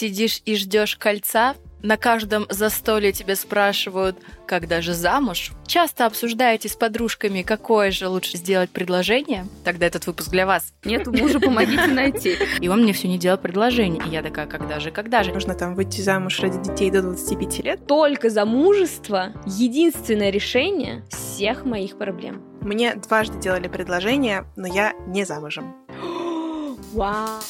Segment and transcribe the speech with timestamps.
[0.00, 5.52] сидишь и ждешь кольца, на каждом застолье тебе спрашивают, когда же замуж.
[5.66, 9.46] Часто обсуждаете с подружками, какое же лучше сделать предложение.
[9.64, 10.74] Тогда этот выпуск для вас.
[10.84, 12.36] Нет мужа, помогите найти.
[12.60, 14.02] И он мне все не делал предложение.
[14.06, 15.32] И я такая, когда же, когда же?
[15.32, 17.86] Нужно там выйти замуж ради детей до 25 лет.
[17.86, 22.42] Только замужество— единственное решение всех моих проблем.
[22.60, 25.74] Мне дважды делали предложение, но я не замужем.
[26.92, 27.40] Вау.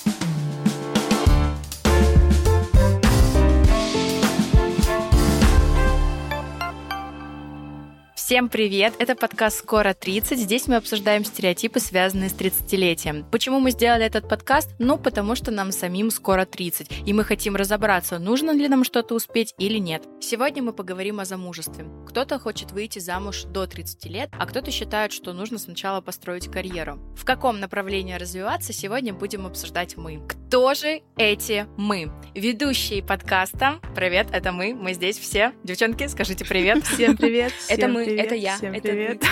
[8.30, 8.94] Всем привет!
[9.00, 10.36] Это подкаст «Скоро 30».
[10.36, 13.24] Здесь мы обсуждаем стереотипы, связанные с 30-летием.
[13.28, 14.70] Почему мы сделали этот подкаст?
[14.78, 19.16] Ну, потому что нам самим скоро 30, и мы хотим разобраться, нужно ли нам что-то
[19.16, 20.04] успеть или нет.
[20.20, 21.86] Сегодня мы поговорим о замужестве.
[22.06, 27.00] Кто-то хочет выйти замуж до 30 лет, а кто-то считает, что нужно сначала построить карьеру.
[27.16, 30.24] В каком направлении развиваться, сегодня будем обсуждать мы.
[30.28, 32.12] Кто же эти мы?
[32.36, 33.80] Ведущие подкаста.
[33.96, 34.72] Привет, это мы.
[34.72, 35.52] Мы здесь все.
[35.64, 36.84] Девчонки, скажите привет.
[36.84, 37.52] Всем привет.
[37.68, 39.22] Это мы, привет, это я, всем это привет.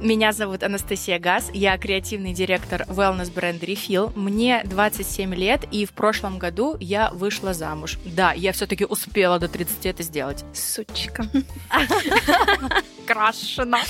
[0.00, 4.12] Меня зовут Анастасия Газ, я креативный директор wellness бренда Refill.
[4.16, 7.98] Мне 27 лет, и в прошлом году я вышла замуж.
[8.04, 10.44] Да, я все-таки успела до 30 это сделать.
[10.52, 11.26] Сучка.
[13.06, 13.80] Крашена.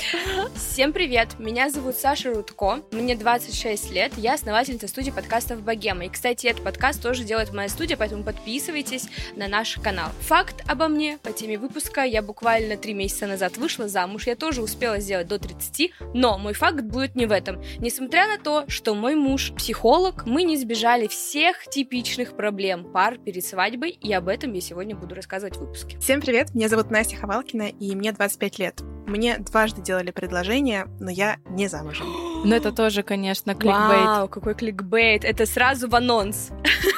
[0.57, 6.07] Всем привет, меня зовут Саша Рудко, мне 26 лет, я основательница студии подкастов Богема.
[6.07, 10.11] И, кстати, этот подкаст тоже делает моя студия, поэтому подписывайтесь на наш канал.
[10.23, 12.03] Факт обо мне по теме выпуска.
[12.03, 16.55] Я буквально три месяца назад вышла замуж, я тоже успела сделать до 30, но мой
[16.55, 17.63] факт будет не в этом.
[17.79, 23.45] Несмотря на то, что мой муж психолог, мы не избежали всех типичных проблем пар перед
[23.45, 25.99] свадьбой, и об этом я сегодня буду рассказывать в выпуске.
[25.99, 28.83] Всем привет, меня зовут Настя Ховалкина, и мне 25 лет.
[29.07, 32.07] Мне дважды делали предложение, но я не замужем.
[32.45, 34.05] Ну это тоже, конечно, кликбейт.
[34.05, 35.25] Вау, какой кликбейт!
[35.25, 36.51] Это сразу в анонс.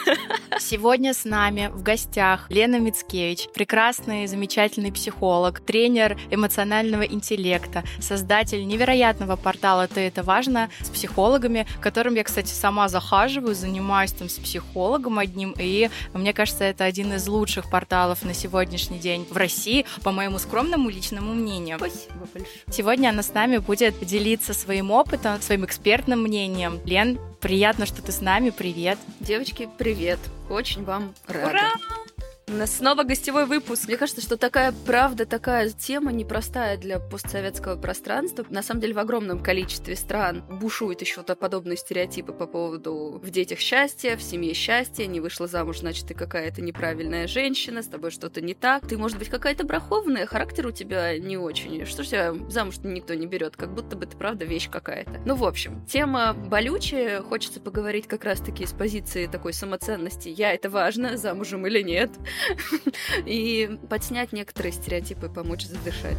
[0.58, 9.36] Сегодня с нами в гостях Лена Мицкевич, прекрасный, замечательный психолог, тренер эмоционального интеллекта, создатель невероятного
[9.36, 15.18] портала «Ты это важно» с психологами, которым я, кстати, сама захаживаю, занимаюсь там с психологом
[15.18, 20.10] одним, и мне кажется, это один из лучших порталов на сегодняшний день в России, по
[20.10, 21.76] моему скромному личному мнению.
[21.76, 22.46] Спасибо большое.
[22.70, 26.80] Сегодня она с нами будет делиться своим опытом, своим экспертным мнением.
[26.86, 28.50] Лен, приятно, что ты с нами.
[28.50, 28.98] Привет.
[29.20, 30.18] Девочки, привет!
[30.48, 31.48] Очень вам рада.
[31.48, 31.72] Ура!
[32.48, 33.88] У нас снова гостевой выпуск.
[33.88, 38.46] Мне кажется, что такая правда, такая тема непростая для постсоветского пространства.
[38.50, 43.30] На самом деле в огромном количестве стран бушуют еще -то подобные стереотипы по поводу в
[43.30, 48.12] детях счастья, в семье счастья, не вышла замуж, значит, ты какая-то неправильная женщина, с тобой
[48.12, 51.84] что-то не так, ты, может быть, какая-то брахованная, характер у тебя не очень.
[51.84, 55.20] Что ж тебя замуж никто не берет, как будто бы ты, правда, вещь какая-то.
[55.24, 60.28] Ну, в общем, тема болючая, хочется поговорить как раз-таки с позиции такой самоценности.
[60.28, 62.12] Я это важно, замужем или нет.
[63.26, 66.18] и подснять некоторые стереотипы, помочь задышать.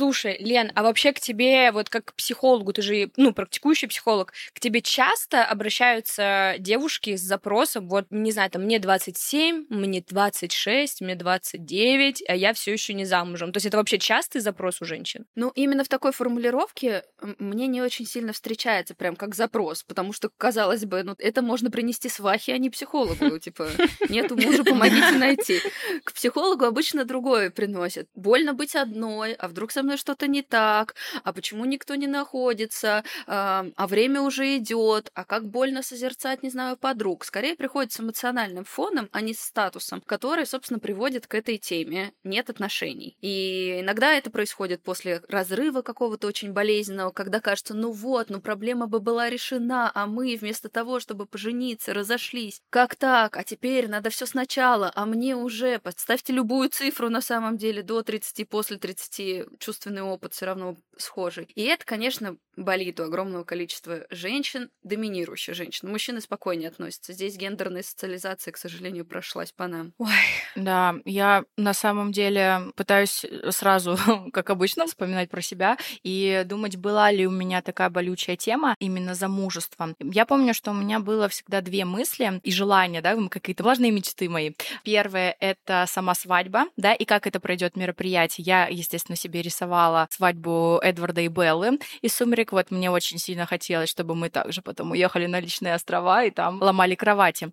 [0.00, 4.32] Слушай, Лен, а вообще к тебе, вот как к психологу, ты же, ну, практикующий психолог,
[4.54, 11.02] к тебе часто обращаются девушки с запросом, вот, не знаю, там, мне 27, мне 26,
[11.02, 13.52] мне 29, а я все еще не замужем.
[13.52, 15.26] То есть это вообще частый запрос у женщин?
[15.34, 17.04] Ну, именно в такой формулировке
[17.38, 21.70] мне не очень сильно встречается прям как запрос, потому что, казалось бы, ну, это можно
[21.70, 23.38] принести свахе, а не психологу.
[23.38, 23.68] Типа,
[24.08, 25.60] нету мужа, помогите найти.
[26.04, 28.08] К психологу обычно другое приносят.
[28.14, 33.04] Больно быть одной, а вдруг со мной что-то не так, а почему никто не находится,
[33.26, 37.24] а а время уже идет, а как больно созерцать, не знаю, подруг.
[37.24, 42.12] Скорее приходит с эмоциональным фоном, а не с статусом, который, собственно, приводит к этой теме.
[42.24, 43.16] Нет отношений.
[43.20, 48.86] И иногда это происходит после разрыва какого-то очень болезненного, когда кажется, ну вот, ну проблема
[48.86, 52.60] бы была решена, а мы вместо того, чтобы пожениться, разошлись.
[52.70, 53.36] Как так?
[53.36, 58.02] А теперь надо все сначала, а мне уже, подставьте любую цифру на самом деле, до
[58.02, 61.44] 30, после 30, чувственный опыт все равно схожий.
[61.54, 65.88] И это, конечно, болит у огромного количества женщин, доминирующих женщин.
[65.88, 67.12] Мужчины спокойнее относятся.
[67.12, 69.92] Здесь гендерная социализация, к сожалению, прошлась по нам.
[69.98, 70.08] Ой.
[70.56, 73.98] Да, я на самом деле пытаюсь сразу,
[74.32, 79.14] как обычно, вспоминать про себя и думать, была ли у меня такая болючая тема именно
[79.14, 79.96] замужеством.
[79.98, 84.28] Я помню, что у меня было всегда две мысли и желания, да, какие-то важные мечты
[84.28, 84.52] мои.
[84.84, 88.44] Первое— это сама свадьба, да, и как это пройдет мероприятие.
[88.44, 92.49] Я, естественно, себе рисовала свадьбу Эдварда и Беллы из «Сумерек».
[92.52, 96.60] Вот мне очень сильно хотелось, чтобы мы также потом уехали на личные острова и там
[96.60, 97.52] ломали кровати.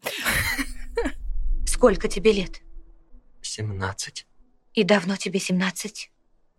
[1.66, 2.62] Сколько тебе лет?
[3.42, 4.26] 17.
[4.74, 6.12] И давно тебе 17?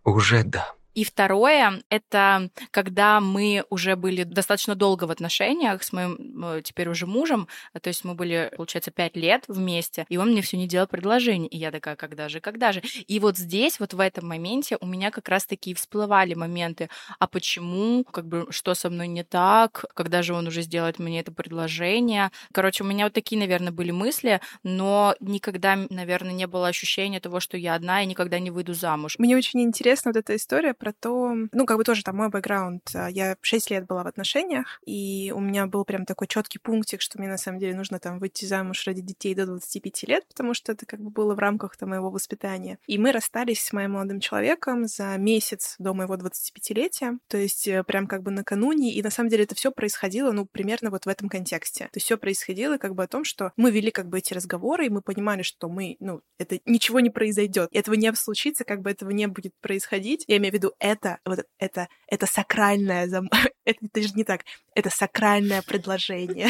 [0.03, 0.73] Уже да.
[0.95, 6.89] И второе, это когда мы уже были достаточно долго в отношениях с моим э, теперь
[6.89, 7.47] уже мужем,
[7.79, 11.47] то есть мы были, получается, пять лет вместе, и он мне все не делал предложение.
[11.47, 12.81] И я такая, когда же, когда же?
[13.07, 16.89] И вот здесь, вот в этом моменте у меня как раз-таки всплывали моменты,
[17.19, 21.19] а почему, как бы, что со мной не так, когда же он уже сделает мне
[21.19, 22.31] это предложение.
[22.51, 27.39] Короче, у меня вот такие, наверное, были мысли, но никогда, наверное, не было ощущения того,
[27.39, 29.15] что я одна и никогда не выйду замуж.
[29.17, 32.83] Мне очень интересна вот эта история про то, ну, как бы тоже там мой бэкграунд.
[32.93, 37.01] А, я 6 лет была в отношениях, и у меня был прям такой четкий пунктик,
[37.01, 40.53] что мне на самом деле нужно там выйти замуж ради детей до 25 лет, потому
[40.53, 42.79] что это как бы было в рамках там, моего воспитания.
[42.87, 47.83] И мы расстались с моим молодым человеком за месяц до моего 25-летия, то есть э,
[47.83, 51.09] прям как бы накануне, и на самом деле это все происходило, ну, примерно вот в
[51.09, 51.85] этом контексте.
[51.85, 54.85] То есть все происходило как бы о том, что мы вели как бы эти разговоры,
[54.85, 58.89] и мы понимали, что мы, ну, это ничего не произойдет, этого не случится, как бы
[58.89, 60.23] этого не будет происходить.
[60.27, 63.29] Я имею в виду это, вот это, это сакральное, зам...
[63.65, 64.41] это даже не так,
[64.75, 66.49] это сакральное предложение.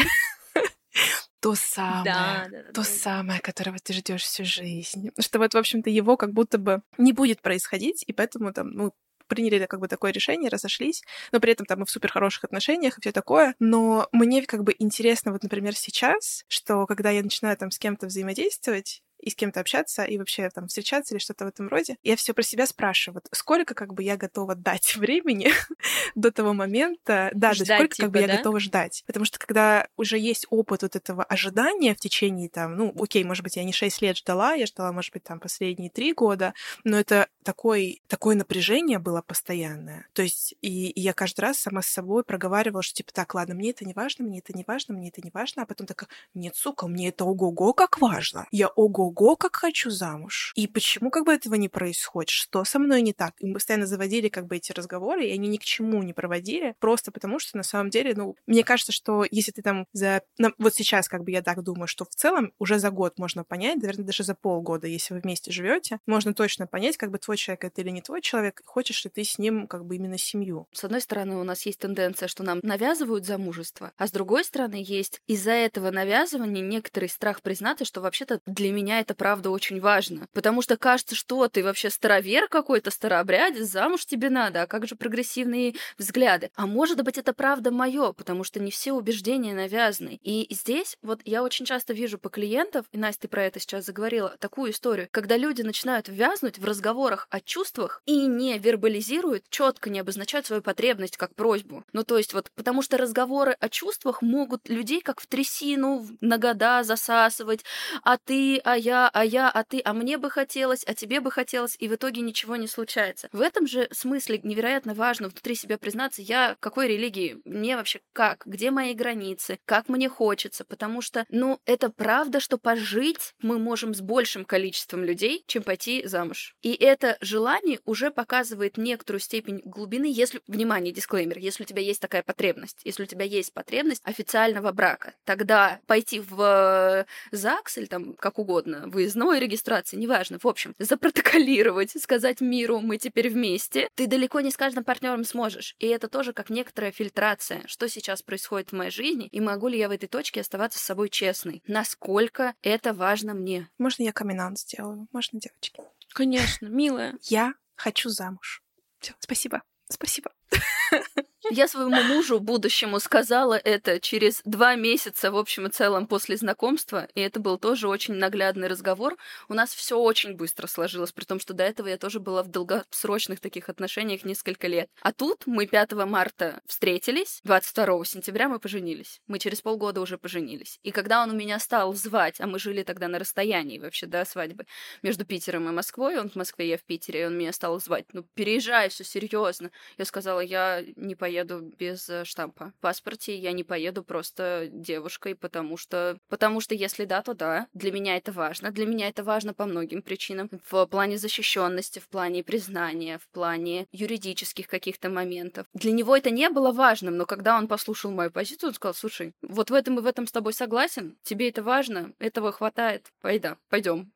[1.40, 5.08] То самое, да, да, то да, самое, которого ты ждешь всю жизнь.
[5.18, 8.92] Что вот, в общем-то, его как будто бы не будет происходить, и поэтому там, ну,
[9.30, 11.02] приняли как бы такое решение, разошлись,
[11.32, 13.54] но при этом там мы в супер хороших отношениях и все такое.
[13.58, 18.08] Но мне как бы интересно вот, например, сейчас, что когда я начинаю там с кем-то
[18.08, 22.16] взаимодействовать, и с кем-то общаться, и вообще там встречаться или что-то в этом роде, я
[22.16, 25.50] все про себя спрашиваю, вот сколько как бы я готова дать времени
[26.14, 28.32] до того момента, да, ждать, сколько типа, как бы да?
[28.32, 29.02] я готова ждать.
[29.06, 33.44] Потому что когда уже есть опыт вот этого ожидания в течение там, ну, окей, может
[33.44, 36.98] быть, я не 6 лет ждала, я ждала, может быть, там последние 3 года, но
[36.98, 40.06] это такой, такое напряжение было постоянное.
[40.12, 43.54] То есть, и, и я каждый раз сама с собой проговаривала, что типа, так, ладно,
[43.54, 46.08] мне это не важно, мне это не важно, мне это не важно, а потом такая,
[46.34, 48.46] нет, сука, мне это ого-го как важно.
[48.50, 50.52] Я ого ого, как хочу замуж.
[50.56, 52.30] И почему как бы этого не происходит?
[52.30, 53.34] Что со мной не так?
[53.38, 56.74] И мы постоянно заводили как бы эти разговоры, и они ни к чему не проводили,
[56.78, 60.22] просто потому что на самом деле, ну, мне кажется, что если ты там за...
[60.58, 63.76] Вот сейчас как бы я так думаю, что в целом уже за год можно понять,
[63.76, 67.64] наверное, даже за полгода, если вы вместе живете, можно точно понять, как бы твой человек
[67.64, 70.66] это или не твой человек, хочешь ли ты с ним как бы именно семью.
[70.72, 74.82] С одной стороны, у нас есть тенденция, что нам навязывают замужество, а с другой стороны,
[74.84, 80.26] есть из-за этого навязывания некоторый страх признаться, что вообще-то для меня это правда очень важно.
[80.32, 84.96] Потому что кажется, что ты вообще старовер какой-то, старообрядец, замуж тебе надо, а как же
[84.96, 86.50] прогрессивные взгляды?
[86.54, 90.18] А может быть, это правда мое, потому что не все убеждения навязаны.
[90.22, 93.84] И здесь вот я очень часто вижу по клиентов, и Настя, ты про это сейчас
[93.84, 99.90] заговорила, такую историю, когда люди начинают вязнуть в разговорах о чувствах и не вербализируют, четко
[99.90, 101.84] не обозначают свою потребность как просьбу.
[101.92, 106.38] Ну, то есть вот, потому что разговоры о чувствах могут людей как в трясину на
[106.38, 107.64] года засасывать,
[108.02, 111.30] а ты, а я, а я, а ты, а мне бы хотелось, а тебе бы
[111.30, 113.28] хотелось, и в итоге ничего не случается.
[113.32, 118.42] В этом же смысле невероятно важно внутри себя признаться, я какой религии, мне вообще как,
[118.46, 123.94] где мои границы, как мне хочется, потому что, ну, это правда, что пожить мы можем
[123.94, 126.54] с большим количеством людей, чем пойти замуж.
[126.62, 132.00] И это желание уже показывает некоторую степень глубины, если, внимание, дисклеймер, если у тебя есть
[132.00, 137.86] такая потребность, если у тебя есть потребность официального брака, тогда пойти в э, ЗАГС или
[137.86, 144.06] там как угодно, выездной регистрации, неважно, в общем, запротоколировать, сказать миру, мы теперь вместе, ты
[144.06, 145.74] далеко не с каждым партнером сможешь.
[145.78, 149.78] И это тоже как некоторая фильтрация, что сейчас происходит в моей жизни, и могу ли
[149.78, 151.62] я в этой точке оставаться с собой честной.
[151.66, 153.68] Насколько это важно мне.
[153.78, 155.06] Можно я камин сделаю?
[155.12, 155.82] Можно, девочки?
[156.12, 157.18] Конечно, милая.
[157.22, 158.62] Я хочу замуж.
[159.00, 159.62] Все, спасибо.
[159.88, 160.32] Спасибо.
[161.48, 167.08] Я своему мужу, будущему, сказала это через два месяца, в общем и целом, после знакомства,
[167.14, 169.16] и это был тоже очень наглядный разговор.
[169.48, 172.48] У нас все очень быстро сложилось, при том, что до этого я тоже была в
[172.48, 174.90] долгосрочных таких отношениях несколько лет.
[175.00, 179.20] А тут мы 5 марта встретились, 22 сентября мы поженились.
[179.26, 180.78] Мы через полгода уже поженились.
[180.82, 184.24] И когда он у меня стал звать, а мы жили тогда на расстоянии вообще до
[184.26, 184.66] свадьбы
[185.02, 188.04] между Питером и Москвой, он в Москве, я в Питере, и он меня стал звать,
[188.12, 189.70] ну, переезжай, все серьезно.
[189.96, 192.72] Я сказала, я не поеду поеду без э, штампа.
[192.78, 196.18] В паспорте я не поеду просто девушкой, потому что...
[196.28, 197.68] Потому что если да, то да.
[197.72, 198.72] Для меня это важно.
[198.72, 200.50] Для меня это важно по многим причинам.
[200.68, 205.66] В плане защищенности, в плане признания, в плане юридических каких-то моментов.
[205.72, 209.32] Для него это не было важным, но когда он послушал мою позицию, он сказал, слушай,
[209.40, 213.56] вот в этом и в этом с тобой согласен, тебе это важно, этого хватает, пойда,
[213.68, 214.10] пойдем.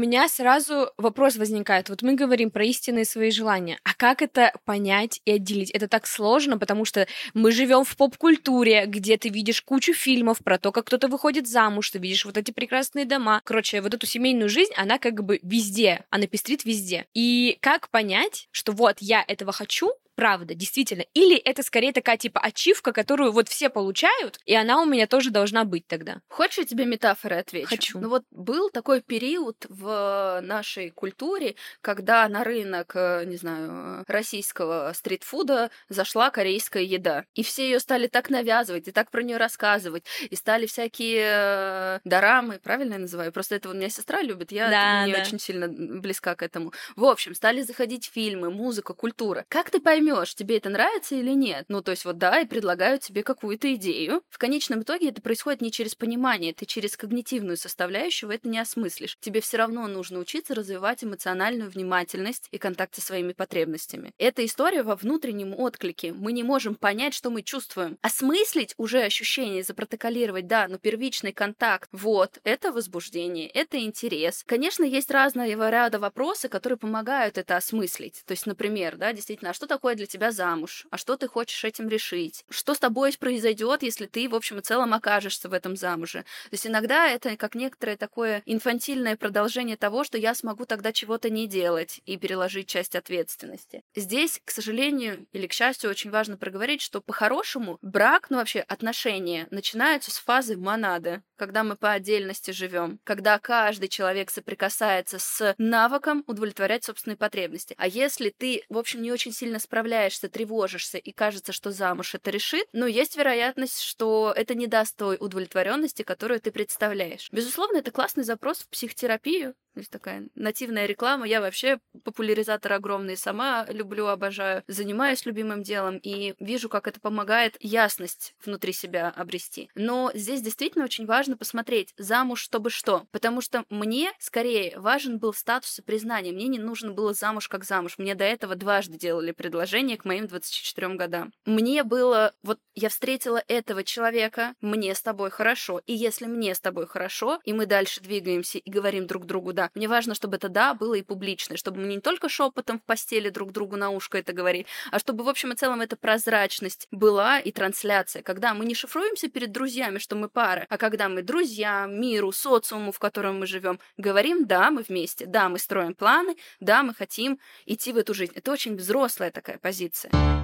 [0.00, 1.90] Меня сразу вопрос возникает.
[1.90, 3.78] Вот мы говорим про истинные свои желания.
[3.84, 5.70] А как это понять и отделить?
[5.72, 10.56] Это так сложно, потому что мы живем в поп-культуре, где ты видишь кучу фильмов про
[10.56, 13.42] то, как кто-то выходит замуж, ты видишь вот эти прекрасные дома.
[13.44, 17.04] Короче, вот эту семейную жизнь, она как бы везде, она пестрит везде.
[17.12, 21.02] И как понять, что вот я этого хочу, правда, действительно.
[21.14, 25.30] Или это скорее такая типа ачивка, которую вот все получают, и она у меня тоже
[25.30, 26.20] должна быть тогда.
[26.28, 27.68] Хочешь, я тебе метафоры отвечу?
[27.68, 27.98] Хочу.
[27.98, 34.92] Ну вот был такой период в нашей культуре, когда на рынок, э, не знаю, российского
[34.94, 37.24] стритфуда зашла корейская еда.
[37.34, 42.00] И все ее стали так навязывать, и так про нее рассказывать, и стали всякие э,
[42.04, 43.32] дорамы, правильно я называю?
[43.32, 45.22] Просто это у меня сестра любит, я Да, не да.
[45.22, 46.74] очень сильно близка к этому.
[46.94, 49.46] В общем, стали заходить фильмы, музыка, культура.
[49.48, 51.66] Как ты поймешь, тебе это нравится или нет?
[51.68, 54.22] Ну, то есть вот да, и предлагают тебе какую-то идею.
[54.28, 59.16] В конечном итоге это происходит не через понимание, ты через когнитивную составляющую это не осмыслишь.
[59.20, 64.12] Тебе все равно нужно учиться развивать эмоциональную внимательность и контакт со своими потребностями.
[64.18, 66.12] Эта история во внутреннем отклике.
[66.12, 67.98] Мы не можем понять, что мы чувствуем.
[68.02, 74.42] Осмыслить уже ощущение, запротоколировать, да, но первичный контакт, вот, это возбуждение, это интерес.
[74.46, 78.22] Конечно, есть разного ряда вопросы, которые помогают это осмыслить.
[78.26, 80.86] То есть, например, да, действительно, а что такое для тебя замуж?
[80.90, 82.44] А что ты хочешь этим решить?
[82.50, 86.20] Что с тобой произойдет, если ты, в общем и целом, окажешься в этом замуже?
[86.44, 91.30] То есть иногда это как некоторое такое инфантильное продолжение того, что я смогу тогда чего-то
[91.30, 93.82] не делать и переложить часть ответственности.
[93.94, 99.48] Здесь, к сожалению или к счастью, очень важно проговорить, что по-хорошему брак, ну вообще отношения,
[99.50, 106.22] начинаются с фазы монады, когда мы по отдельности живем, когда каждый человек соприкасается с навыком
[106.26, 107.74] удовлетворять собственные потребности.
[107.78, 109.79] А если ты, в общем, не очень сильно справляешься,
[110.28, 115.16] тревожишься и кажется, что замуж это решит, ну, есть вероятность, что это не даст той
[115.18, 117.28] удовлетворенности, которую ты представляешь.
[117.32, 121.26] Безусловно, это классный запрос в психотерапию, то есть такая нативная реклама.
[121.26, 127.56] Я вообще популяризатор огромный, сама люблю, обожаю, занимаюсь любимым делом и вижу, как это помогает
[127.60, 129.70] ясность внутри себя обрести.
[129.74, 133.06] Но здесь действительно очень важно посмотреть, замуж чтобы что.
[133.12, 136.32] Потому что мне скорее важен был статус и признание.
[136.32, 137.98] Мне не нужно было замуж как замуж.
[137.98, 141.32] Мне до этого дважды делали предложение к моим 24 годам.
[141.44, 145.80] Мне было, вот я встретила этого человека, мне с тобой хорошо.
[145.86, 149.70] И если мне с тобой хорошо, и мы дальше двигаемся и говорим друг другу да,
[149.74, 153.28] мне важно, чтобы это да было и публично, чтобы мы не только шепотом в постели
[153.28, 157.40] друг другу на ушко это говорили, а чтобы в общем и целом эта прозрачность была
[157.40, 162.00] и трансляция, когда мы не шифруемся перед друзьями, что мы пара, а когда мы друзьям,
[162.00, 166.82] миру, социуму, в котором мы живем, говорим, да, мы вместе, да, мы строим планы, да,
[166.82, 168.32] мы хотим идти в эту жизнь.
[168.34, 170.39] Это очень взрослая такая позиция.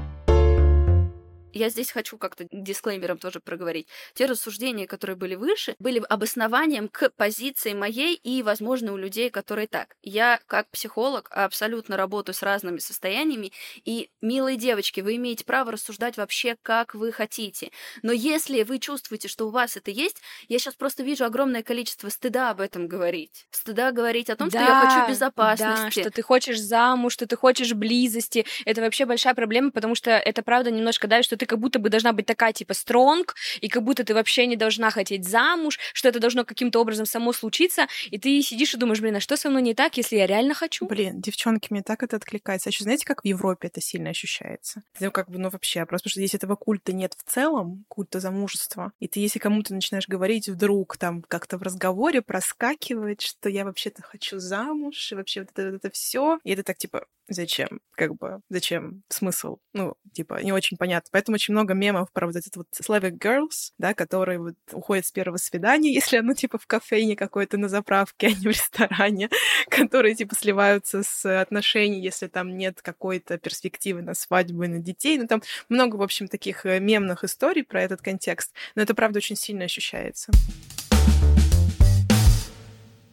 [1.56, 3.88] Я здесь хочу как-то дисклеймером тоже проговорить.
[4.14, 9.66] Те рассуждения, которые были выше, были обоснованием к позиции моей и, возможно, у людей, которые
[9.66, 9.96] так.
[10.02, 13.52] Я, как психолог, абсолютно работаю с разными состояниями,
[13.84, 17.70] и, милые девочки, вы имеете право рассуждать вообще, как вы хотите.
[18.02, 22.10] Но если вы чувствуете, что у вас это есть, я сейчас просто вижу огромное количество
[22.10, 23.46] стыда об этом говорить.
[23.50, 26.00] Стыда говорить о том, что я хочу безопасности.
[26.00, 28.44] Да, что ты хочешь замуж, что ты хочешь близости.
[28.66, 31.90] Это вообще большая проблема, потому что это правда немножко давит, что ты как будто бы
[31.90, 36.08] должна быть такая типа стронг, и как будто ты вообще не должна хотеть замуж, что
[36.08, 39.50] это должно каким-то образом само случиться, и ты сидишь и думаешь, блин, а что со
[39.50, 40.86] мной не так, если я реально хочу?
[40.86, 42.68] Блин, девчонки, мне так это откликается.
[42.68, 44.82] А еще знаете, как в Европе это сильно ощущается?
[45.00, 48.20] Ну, как бы, ну, вообще, просто потому что здесь этого культа нет в целом, культа
[48.20, 53.64] замужества, и ты, если кому-то начинаешь говорить вдруг там как-то в разговоре проскакивает, что я
[53.64, 57.80] вообще-то хочу замуж, и вообще вот это, вот это все, и это так, типа, зачем?
[57.92, 59.02] Как бы, зачем?
[59.08, 59.58] Смысл?
[59.72, 61.08] Ну, типа, не очень понятно.
[61.12, 65.12] Поэтому очень много мемов про вот этот вот Slavic Girls, да, которые вот уходят с
[65.12, 69.30] первого свидания, если оно, типа, в кафейне какой-то на заправке, а не в ресторане,
[69.68, 75.18] которые, типа, сливаются с отношений, если там нет какой-то перспективы на свадьбу и на детей.
[75.18, 79.18] Ну, там много, в общем, таких э, мемных историй про этот контекст, но это, правда,
[79.18, 80.32] очень сильно ощущается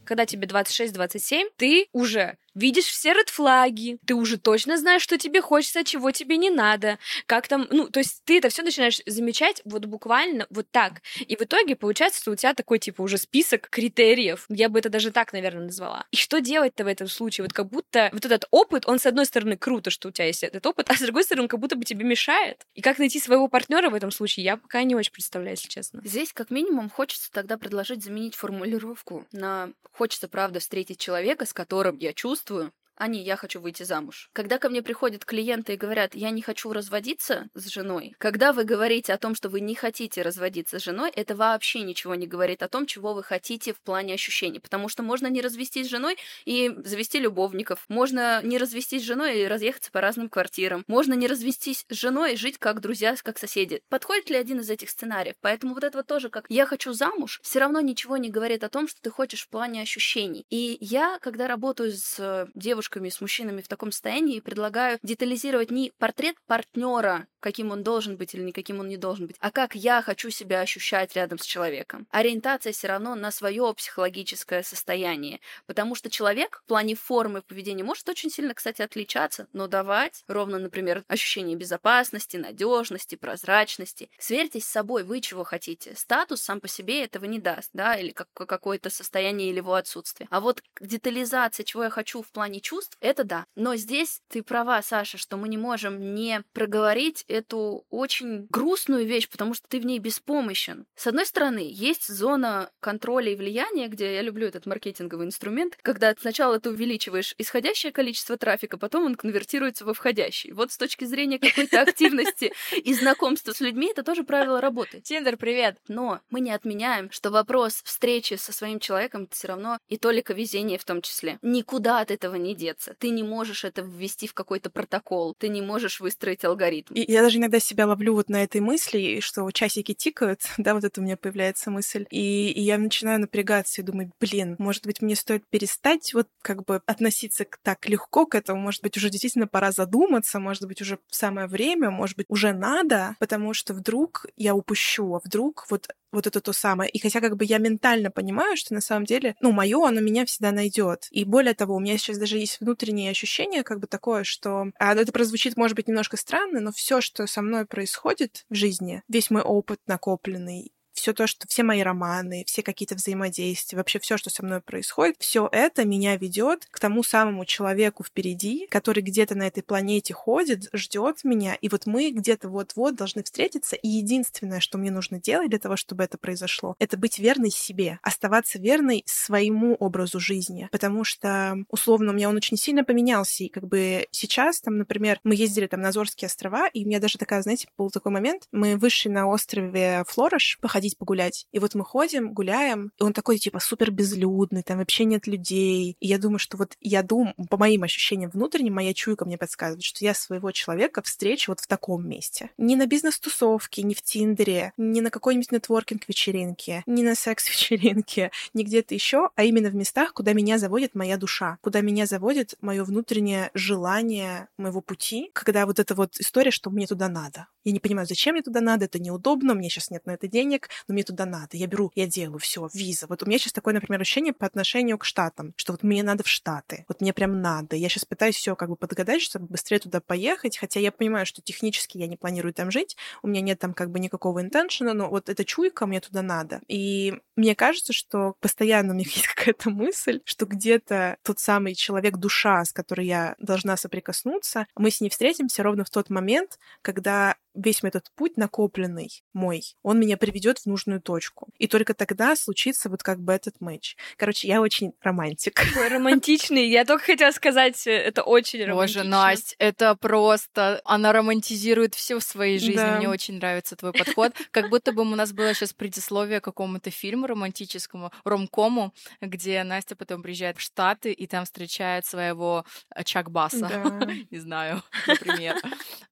[0.05, 5.83] когда тебе 26-27, ты уже видишь все редфлаги, ты уже точно знаешь, что тебе хочется,
[5.83, 9.86] чего тебе не надо, как там, ну, то есть ты это все начинаешь замечать вот
[9.86, 11.01] буквально вот так.
[11.19, 14.45] И в итоге получается, что у тебя такой, типа, уже список критериев.
[14.50, 16.05] Я бы это даже так, наверное, назвала.
[16.12, 17.45] И что делать-то в этом случае?
[17.45, 20.43] Вот как будто вот этот опыт, он, с одной стороны, круто, что у тебя есть
[20.43, 22.65] этот опыт, а с другой стороны, он как будто бы тебе мешает.
[22.75, 26.01] И как найти своего партнера в этом случае, я пока не очень представляю, если честно.
[26.03, 31.97] Здесь, как минимум, хочется тогда предложить заменить формулировку на «хочется, правда, встретить человека, с которым
[31.97, 34.29] я чувствую, они «я хочу выйти замуж».
[34.33, 38.63] Когда ко мне приходят клиенты и говорят «я не хочу разводиться с женой», когда вы
[38.63, 42.63] говорите о том, что вы не хотите разводиться с женой, это вообще ничего не говорит
[42.63, 44.59] о том, чего вы хотите в плане ощущений.
[44.59, 47.85] Потому что можно не развестись с женой и завести любовников.
[47.89, 50.83] Можно не развестись с женой и разъехаться по разным квартирам.
[50.88, 53.81] Можно не развестись с женой и жить как друзья, как соседи.
[53.89, 55.35] Подходит ли один из этих сценариев?
[55.41, 58.69] Поэтому вот это вот тоже как «я хочу замуж» все равно ничего не говорит о
[58.69, 60.45] том, что ты хочешь в плане ощущений.
[60.50, 62.47] И я, когда работаю с
[62.84, 68.33] девушками, с мужчинами в таком состоянии, предлагаю детализировать не портрет партнера, каким он должен быть
[68.33, 72.07] или никаким он не должен быть, а как я хочу себя ощущать рядом с человеком.
[72.09, 78.07] Ориентация все равно на свое психологическое состояние, потому что человек в плане формы поведения может
[78.07, 84.09] очень сильно, кстати, отличаться, но давать ровно, например, ощущение безопасности, надежности, прозрачности.
[84.17, 85.95] Сверьтесь с собой, вы чего хотите.
[85.97, 90.29] Статус сам по себе этого не даст, да, или как какое-то состояние или его отсутствие.
[90.31, 93.45] А вот детализация, чего я хочу в плане чувств, это да.
[93.55, 99.28] Но здесь ты права, Саша, что мы не можем не проговорить эту очень грустную вещь,
[99.30, 100.86] потому что ты в ней беспомощен.
[100.96, 106.13] С одной стороны, есть зона контроля и влияния, где я люблю этот маркетинговый инструмент, когда
[106.20, 110.52] сначала ты увеличиваешь исходящее количество трафика, потом он конвертируется во входящий.
[110.52, 115.02] Вот с точки зрения какой-то активности и знакомства с людьми, это тоже правило работы.
[115.02, 115.78] Тиндер, привет!
[115.88, 120.78] Но мы не отменяем, что вопрос встречи со своим человеком все равно и толика везения
[120.78, 121.40] в том числе.
[121.42, 122.96] Никуда от этого не деться.
[123.00, 125.36] Ты не можешь это ввести в какой-то протокол.
[125.38, 126.94] Ты не можешь выстроить алгоритм.
[126.94, 130.84] И я даже иногда себя ловлю вот на этой мысли, что часики тикают, да, вот
[130.84, 132.06] это у меня появляется мысль.
[132.12, 136.65] И, и я начинаю напрягаться и думать, блин, может быть, мне стоит перестать вот как
[136.65, 141.00] бы относиться так легко к этому, может быть, уже действительно пора задуматься, может быть, уже
[141.10, 146.27] самое время, может быть, уже надо, потому что вдруг я упущу, а вдруг вот вот
[146.27, 146.89] это то самое.
[146.89, 150.25] И хотя как бы я ментально понимаю, что на самом деле, ну, мое, оно меня
[150.25, 151.08] всегда найдет.
[151.12, 154.93] И более того, у меня сейчас даже есть внутреннее ощущение, как бы такое, что а,
[154.93, 159.29] это прозвучит, может быть, немножко странно, но все, что со мной происходит в жизни, весь
[159.29, 164.29] мой опыт накопленный, все то, что все мои романы, все какие-то взаимодействия, вообще все, что
[164.29, 169.47] со мной происходит, все это меня ведет к тому самому человеку впереди, который где-то на
[169.47, 174.77] этой планете ходит, ждет меня, и вот мы где-то вот-вот должны встретиться, и единственное, что
[174.77, 179.75] мне нужно делать для того, чтобы это произошло, это быть верной себе, оставаться верной своему
[179.75, 184.62] образу жизни, потому что, условно, у меня он очень сильно поменялся, и как бы сейчас,
[184.62, 187.89] там, например, мы ездили там на Азорские острова, и у меня даже такая, знаете, был
[187.89, 191.48] такой момент, мы вышли на острове Флориш, походили ходить погулять.
[191.54, 195.96] И вот мы ходим, гуляем, и он такой, типа, супер безлюдный, там вообще нет людей.
[196.00, 199.84] И я думаю, что вот я думаю, по моим ощущениям внутренним, моя чуйка мне подсказывает,
[199.84, 202.50] что я своего человека встречу вот в таком месте.
[202.58, 208.93] Не на бизнес-тусовке, не в Тиндере, не на какой-нибудь нетворкинг-вечеринке, не на секс-вечеринке, не где-то
[208.93, 213.52] еще, а именно в местах, куда меня заводит моя душа, куда меня заводит мое внутреннее
[213.54, 217.48] желание моего пути, когда вот эта вот история, что мне туда надо.
[217.63, 220.67] Я не понимаю, зачем мне туда надо, это неудобно, мне сейчас нет на это денег,
[220.88, 221.57] но мне туда надо.
[221.57, 223.07] Я беру, я делаю, все, виза.
[223.07, 226.23] Вот у меня сейчас такое, например, ощущение по отношению к Штатам, что вот мне надо
[226.23, 227.75] в Штаты, вот мне прям надо.
[227.75, 231.41] Я сейчас пытаюсь все как бы подгадать, чтобы быстрее туда поехать, хотя я понимаю, что
[231.41, 235.09] технически я не планирую там жить, у меня нет там как бы никакого интеншена, но
[235.09, 236.62] вот эта чуйка мне туда надо.
[236.67, 242.17] И мне кажется, что постоянно у меня есть какая-то мысль, что где-то тот самый человек,
[242.17, 247.36] душа, с которой я должна соприкоснуться, мы с ней встретимся ровно в тот момент, когда
[247.54, 251.50] весь этот путь накопленный мой, он меня приведет в нужную точку.
[251.58, 253.96] И только тогда случится вот как бы этот матч.
[254.18, 255.62] Короче, я очень романтик.
[255.78, 256.68] Ой, романтичный.
[256.68, 259.02] Я только хотела сказать, э, это очень романтично.
[259.02, 260.82] Боже, Настя, это просто...
[260.86, 262.76] Она романтизирует все в своей жизни.
[262.76, 262.98] Да.
[262.98, 264.34] Мне очень нравится твой подход.
[264.52, 269.96] Как будто бы у нас было сейчас предисловие к какому-то фильму романтическому, ромкому, где Настя
[269.96, 273.68] потом приезжает в Штаты и там встречает своего э, Чакбаса.
[273.68, 274.06] Да.
[274.32, 275.56] Не знаю, например.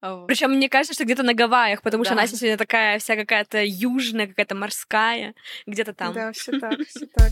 [0.27, 2.09] Причем мне кажется, что где-то на Гавайях, потому да.
[2.09, 5.33] что Настя сегодня такая вся какая-то южная, какая-то морская,
[5.65, 6.13] где-то там.
[6.13, 7.31] Да, все так, все так.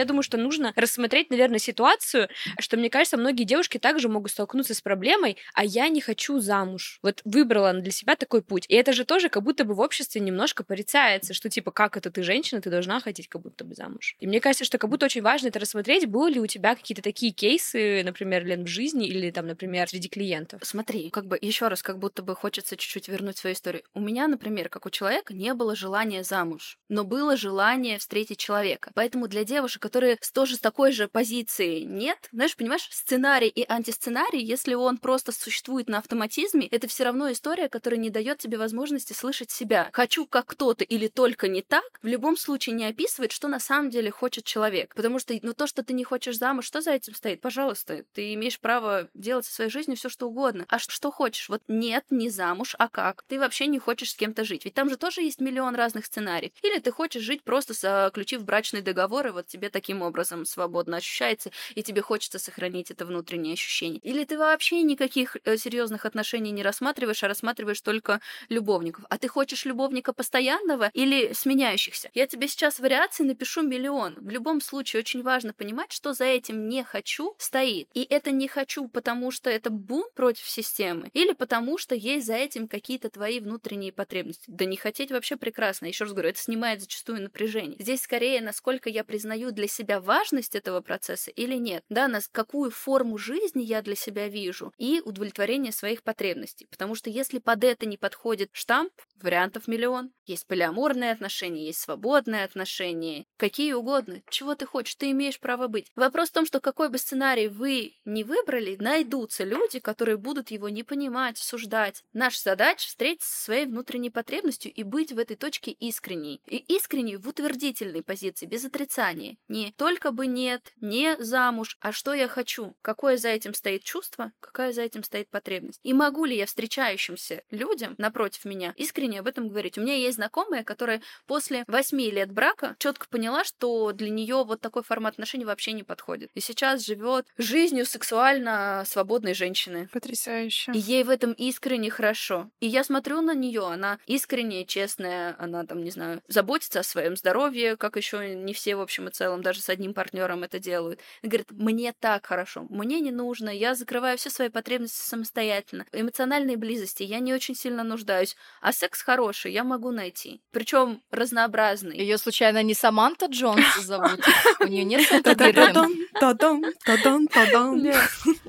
[0.00, 4.72] Я думаю, что нужно рассмотреть, наверное, ситуацию, что, мне кажется, многие девушки также могут столкнуться
[4.74, 6.98] с проблемой, а я не хочу замуж.
[7.02, 8.64] Вот выбрала для себя такой путь.
[8.68, 12.10] И это же тоже как будто бы в обществе немножко порицается, что типа, как это
[12.10, 14.16] ты женщина, ты должна хотеть как будто бы замуж.
[14.20, 17.02] И мне кажется, что как будто очень важно это рассмотреть, было ли у тебя какие-то
[17.02, 20.62] такие кейсы, например, Лен, в жизни или там, например, среди клиентов.
[20.64, 23.82] Смотри, как бы еще раз, как будто бы хочется чуть-чуть вернуть свою историю.
[23.92, 28.92] У меня, например, как у человека, не было желания замуж, но было желание встретить человека.
[28.94, 32.28] Поэтому для девушек которые тоже с такой же позиции нет.
[32.30, 37.68] Знаешь, понимаешь, сценарий и антисценарий, если он просто существует на автоматизме, это все равно история,
[37.68, 39.90] которая не дает тебе возможности слышать себя.
[39.92, 43.90] Хочу как кто-то или только не так, в любом случае не описывает, что на самом
[43.90, 44.94] деле хочет человек.
[44.94, 47.40] Потому что, ну, то, что ты не хочешь замуж, что за этим стоит?
[47.40, 50.66] Пожалуйста, ты имеешь право делать со своей жизнью все, что угодно.
[50.68, 51.48] А что хочешь?
[51.48, 53.24] Вот нет, не замуж, а как?
[53.26, 54.64] Ты вообще не хочешь с кем-то жить.
[54.64, 56.52] Ведь там же тоже есть миллион разных сценариев.
[56.62, 61.50] Или ты хочешь жить просто заключив брачный договор, и вот тебе таким образом свободно ощущается,
[61.74, 64.00] и тебе хочется сохранить это внутреннее ощущение.
[64.00, 69.04] Или ты вообще никаких э, серьезных отношений не рассматриваешь, а рассматриваешь только любовников.
[69.08, 72.10] А ты хочешь любовника постоянного или сменяющихся?
[72.14, 74.16] Я тебе сейчас вариаций напишу миллион.
[74.16, 77.88] В любом случае очень важно понимать, что за этим не хочу стоит.
[77.94, 82.34] И это не хочу, потому что это бунт против системы, или потому что есть за
[82.34, 84.44] этим какие-то твои внутренние потребности.
[84.48, 85.86] Да не хотеть вообще прекрасно.
[85.86, 87.76] Еще раз говорю, это снимает зачастую напряжение.
[87.78, 91.84] Здесь скорее, насколько я признаю для себя важность этого процесса или нет.
[91.90, 96.66] Да, на какую форму жизни я для себя вижу и удовлетворение своих потребностей.
[96.70, 98.92] Потому что если под это не подходит штамп,
[99.22, 100.12] вариантов миллион.
[100.26, 104.22] Есть полиаморные отношения, есть свободные отношения, какие угодно.
[104.30, 105.90] Чего ты хочешь, ты имеешь право быть.
[105.96, 110.68] Вопрос в том, что какой бы сценарий вы не выбрали, найдутся люди, которые будут его
[110.68, 112.02] не понимать, суждать.
[112.12, 116.40] Наша задача встретиться со своей внутренней потребностью и быть в этой точке искренней.
[116.46, 119.36] И искренней в утвердительной позиции, без отрицания.
[119.50, 124.30] Не только бы нет, не замуж, а что я хочу, какое за этим стоит чувство,
[124.38, 125.80] какая за этим стоит потребность.
[125.82, 129.76] И могу ли я встречающимся людям напротив меня искренне об этом говорить.
[129.76, 134.60] У меня есть знакомая, которая после восьми лет брака четко поняла, что для нее вот
[134.60, 136.30] такой формат отношений вообще не подходит.
[136.34, 139.88] И сейчас живет жизнью сексуально свободной женщины.
[139.92, 140.70] Потрясающе.
[140.70, 142.48] И ей в этом искренне хорошо.
[142.60, 147.16] И я смотрю на нее, она искренняя, честная, она там, не знаю, заботится о своем
[147.16, 151.00] здоровье, как еще не все, в общем и целом, даже с одним партнером это делают.
[151.22, 155.86] И говорит, мне так хорошо, мне не нужно, я закрываю все свои потребности самостоятельно.
[155.92, 160.40] Эмоциональной близости я не очень сильно нуждаюсь, а секс хороший я могу найти.
[160.50, 161.96] Причем разнообразный.
[161.96, 164.20] Ее случайно не Саманта Джонс зовут?
[164.60, 165.10] У нее нет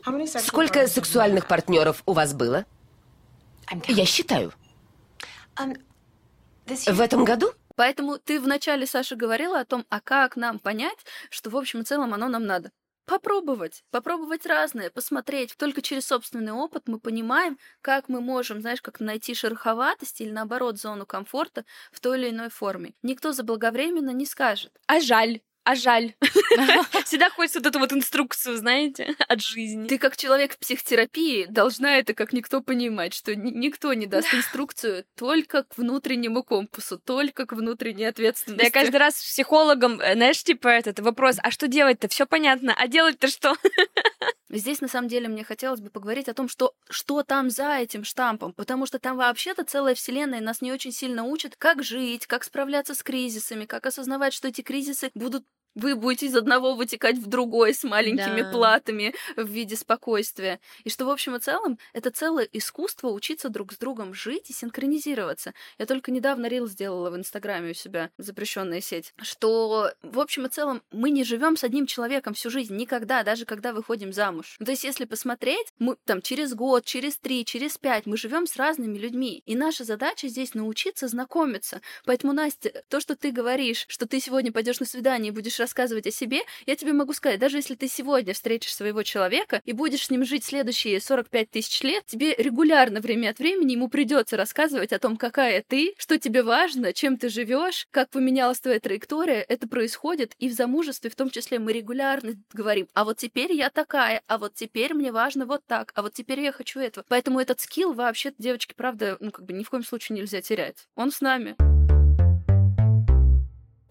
[0.41, 2.65] Сколько сексуальных партнеров у вас было?
[3.87, 4.53] Я считаю.
[6.65, 7.51] В этом году?
[7.75, 10.97] Поэтому ты вначале, Саша, говорила о том, а как нам понять,
[11.29, 12.71] что в общем и целом оно нам надо.
[13.05, 15.55] Попробовать, попробовать разное, посмотреть.
[15.57, 20.79] Только через собственный опыт мы понимаем, как мы можем, знаешь, как найти шероховатость или наоборот
[20.79, 22.93] зону комфорта в той или иной форме.
[23.01, 24.71] Никто заблаговременно не скажет.
[24.87, 26.13] А жаль а жаль.
[27.05, 29.87] Всегда хочется вот эту вот инструкцию, знаете, от жизни.
[29.87, 35.05] Ты как человек в психотерапии должна это как никто понимать, что никто не даст инструкцию
[35.17, 38.59] только к внутреннему компасу, только к внутренней ответственности.
[38.59, 42.07] Да я каждый раз с психологом, э, знаешь, типа этот вопрос, а что делать-то?
[42.07, 43.55] Все понятно, а делать-то что?
[44.53, 48.03] Здесь, на самом деле, мне хотелось бы поговорить о том, что, что там за этим
[48.03, 52.43] штампом, потому что там вообще-то целая вселенная нас не очень сильно учит, как жить, как
[52.43, 57.27] справляться с кризисами, как осознавать, что эти кризисы будут вы будете из одного вытекать в
[57.27, 58.51] другой с маленькими да.
[58.51, 60.59] платами в виде спокойствия.
[60.83, 64.53] И что, в общем и целом, это целое искусство учиться друг с другом жить и
[64.53, 65.53] синхронизироваться.
[65.77, 70.49] Я только недавно рил сделала в Инстаграме у себя, запрещенная сеть, что, в общем и
[70.49, 74.57] целом, мы не живем с одним человеком всю жизнь, никогда, даже когда выходим замуж.
[74.63, 78.57] То есть, если посмотреть, мы там через год, через три, через пять, мы живем с
[78.57, 79.43] разными людьми.
[79.45, 81.81] И наша задача здесь научиться знакомиться.
[82.05, 86.07] Поэтому, Настя, то, что ты говоришь, что ты сегодня пойдешь на свидание и будешь рассказывать
[86.07, 90.07] о себе, я тебе могу сказать, даже если ты сегодня встретишь своего человека и будешь
[90.07, 94.91] с ним жить следующие 45 тысяч лет, тебе регулярно время от времени ему придется рассказывать
[94.91, 99.45] о том, какая ты, что тебе важно, чем ты живешь, как поменялась твоя траектория.
[99.47, 103.69] Это происходит и в замужестве, в том числе мы регулярно говорим, а вот теперь я
[103.69, 107.05] такая, а вот теперь мне важно вот так, а вот теперь я хочу этого.
[107.07, 110.87] Поэтому этот скилл вообще, девочки, правда, ну как бы ни в коем случае нельзя терять.
[110.95, 111.55] Он с нами.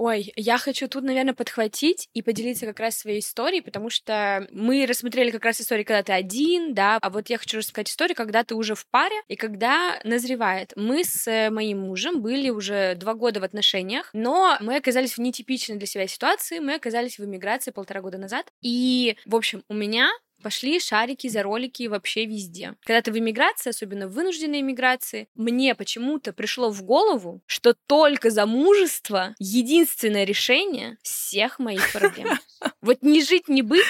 [0.02, 4.86] Ой, я хочу тут, наверное, подхватить и поделиться как раз своей историей, потому что мы
[4.86, 8.42] рассмотрели как раз историю, когда ты один, да, а вот я хочу рассказать историю, когда
[8.42, 10.72] ты уже в паре и когда назревает.
[10.74, 15.76] Мы с моим мужем были уже два года в отношениях, но мы оказались в нетипичной
[15.76, 20.10] для себя ситуации, мы оказались в эмиграции полтора года назад, и, в общем, у меня
[20.42, 22.74] Пошли шарики за ролики вообще везде.
[22.84, 28.30] Когда ты в эмиграции, особенно в вынужденной эмиграции, мне почему-то пришло в голову, что только
[28.30, 32.28] замужество— единственное решение всех моих проблем.
[32.82, 33.86] Вот не жить, не быть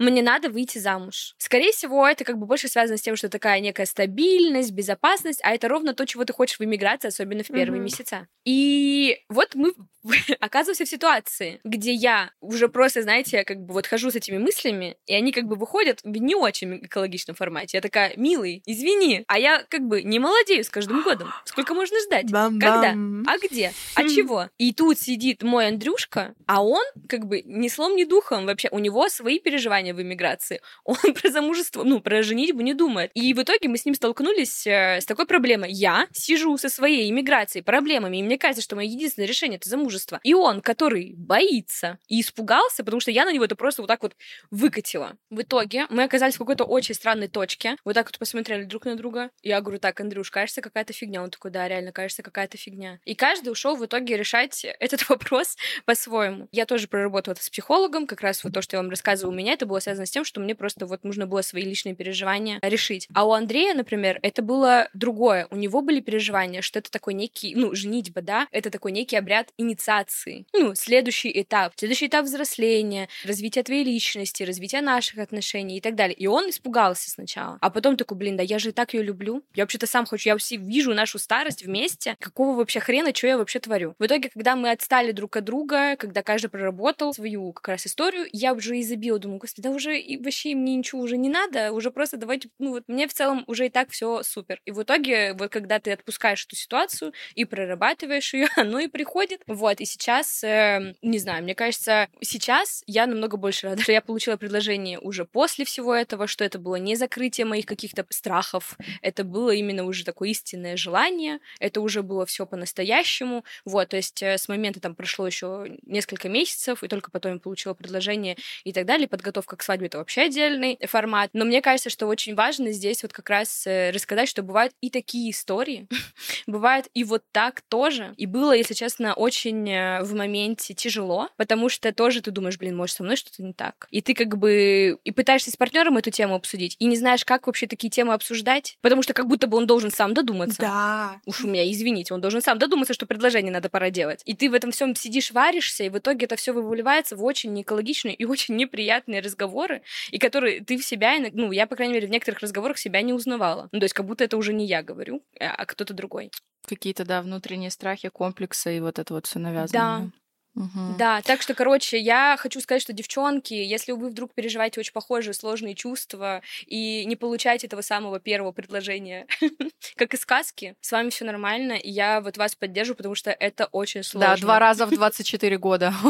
[0.00, 1.34] мне надо выйти замуж.
[1.38, 5.54] Скорее всего, это как бы больше связано с тем, что такая некая стабильность, безопасность, а
[5.54, 7.84] это ровно то, чего ты хочешь в иммиграции, особенно в первые mm-hmm.
[7.84, 8.26] месяца.
[8.44, 9.72] И вот мы
[10.40, 14.96] оказываемся в ситуации, где я уже просто, знаете, как бы вот хожу с этими мыслями,
[15.06, 17.76] и они как бы выходят в не очень экологичном формате.
[17.76, 21.28] Я такая, милый, извини, а я как бы не молодею с каждым годом.
[21.44, 22.30] Сколько можно ждать?
[22.30, 22.60] Бам-бам.
[22.60, 23.32] Когда?
[23.32, 23.72] А где?
[23.94, 24.48] А чего?
[24.56, 28.68] И тут сидит мой Андрюшка, а он как бы ни слом, ни духом вообще.
[28.70, 30.60] У него свои переживания в иммиграции.
[30.84, 33.10] Он про замужество, ну, про женитьбу не думает.
[33.14, 35.70] И в итоге мы с ним столкнулись э, с такой проблемой.
[35.72, 40.20] Я сижу со своей иммиграцией, проблемами, и мне кажется, что мое единственное решение— это замужество.
[40.22, 44.02] И он, который боится и испугался, потому что я на него это просто вот так
[44.02, 44.16] вот
[44.50, 45.16] выкатила.
[45.30, 47.76] В итоге мы оказались в какой-то очень странной точке.
[47.84, 49.30] Вот так вот посмотрели друг на друга.
[49.42, 51.22] Я говорю, так, Андрюш, кажется, какая-то фигня.
[51.22, 53.00] Он такой, да, реально, кажется, какая-то фигня.
[53.04, 56.48] И каждый ушел в итоге решать этот вопрос по-своему.
[56.52, 59.52] Я тоже проработала с психологом, как раз вот то, что я вам рассказывала у меня,
[59.52, 63.08] это было связано с тем, что мне просто вот нужно было свои личные переживания решить.
[63.14, 65.46] А у Андрея, например, это было другое.
[65.50, 69.48] У него были переживания, что это такой некий, ну, женитьба, да, это такой некий обряд
[69.58, 70.46] инициации.
[70.52, 71.72] Ну, следующий этап.
[71.76, 76.14] Следующий этап взросления, развития твоей личности, развития наших отношений и так далее.
[76.14, 77.58] И он испугался сначала.
[77.60, 79.42] А потом такой, блин, да я же и так ее люблю.
[79.54, 82.16] Я вообще-то сам хочу, я все вижу нашу старость вместе.
[82.20, 83.94] Какого вообще хрена, что я вообще творю?
[83.98, 88.26] В итоге, когда мы отстали друг от друга, когда каждый проработал свою как раз историю,
[88.32, 91.72] я уже и забила, думаю, господи, да уже и вообще мне ничего уже не надо,
[91.72, 94.60] уже просто давайте, ну вот мне в целом уже и так все супер.
[94.64, 99.42] И в итоге, вот когда ты отпускаешь эту ситуацию и прорабатываешь ее, оно и приходит.
[99.46, 104.36] Вот, и сейчас, э, не знаю, мне кажется, сейчас я намного больше рада, я получила
[104.36, 109.50] предложение уже после всего этого, что это было не закрытие моих каких-то страхов, это было
[109.50, 113.44] именно уже такое истинное желание, это уже было все по-настоящему.
[113.64, 117.38] Вот, то есть э, с момента там прошло еще несколько месяцев, и только потом я
[117.38, 119.08] получила предложение и так далее.
[119.08, 121.30] Подготовка к свадьбе— это вообще отдельный формат.
[121.34, 124.88] Но мне кажется, что очень важно здесь вот как раз э, рассказать, что бывают и
[124.88, 125.86] такие истории,
[126.46, 128.14] бывает и вот так тоже.
[128.16, 132.76] И было, если честно, очень э, в моменте тяжело, потому что тоже ты думаешь, блин,
[132.76, 133.86] может, со мной что-то не так.
[133.90, 137.46] И ты как бы и пытаешься с партнером эту тему обсудить, и не знаешь, как
[137.46, 140.62] вообще такие темы обсуждать, потому что как будто бы он должен сам додуматься.
[140.62, 141.20] Да.
[141.26, 144.22] Уж у меня, извините, он должен сам додуматься, что предложение надо пора делать.
[144.24, 147.52] И ты в этом всем сидишь, варишься, и в итоге это все выливается в очень
[147.52, 152.06] неэкологичные и очень неприятные разговоры, и которые ты в себя, ну, я, по крайней мере,
[152.06, 153.68] в некоторых разговорах себя не узнавала.
[153.72, 156.30] Ну, то есть как будто это уже не я говорю, а кто-то другой.
[156.66, 160.12] Какие-то, да, внутренние страхи, комплексы и вот это вот все навязано.
[160.54, 160.96] Да, Угу.
[160.98, 165.32] Да, так что, короче, я хочу сказать, что девчонки, если вы вдруг переживаете очень похожие
[165.34, 169.26] сложные чувства и не получаете этого самого первого предложения,
[169.96, 173.66] как и сказки, с вами все нормально, и я вот вас поддержу, потому что это
[173.66, 174.36] очень сложно.
[174.36, 175.94] Да, два раза в 24 года.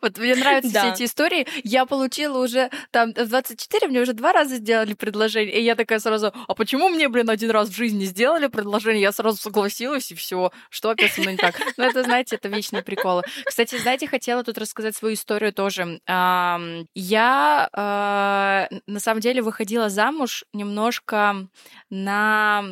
[0.00, 1.46] Вот мне нравятся все эти истории.
[1.64, 5.98] Я получила уже там в 24, мне уже два раза сделали предложение, и я такая
[6.00, 9.02] сразу, а почему мне, блин, один раз в жизни сделали предложение?
[9.02, 10.50] Я сразу согласилась, и все.
[10.70, 11.60] Что опять со мной не так?
[11.76, 13.22] Ну, это, знаете, это вечные приколы.
[13.44, 16.00] Кстати, знаете, хотела тут рассказать свою историю тоже.
[16.06, 21.48] Я а, на самом деле выходила замуж немножко
[21.90, 22.64] на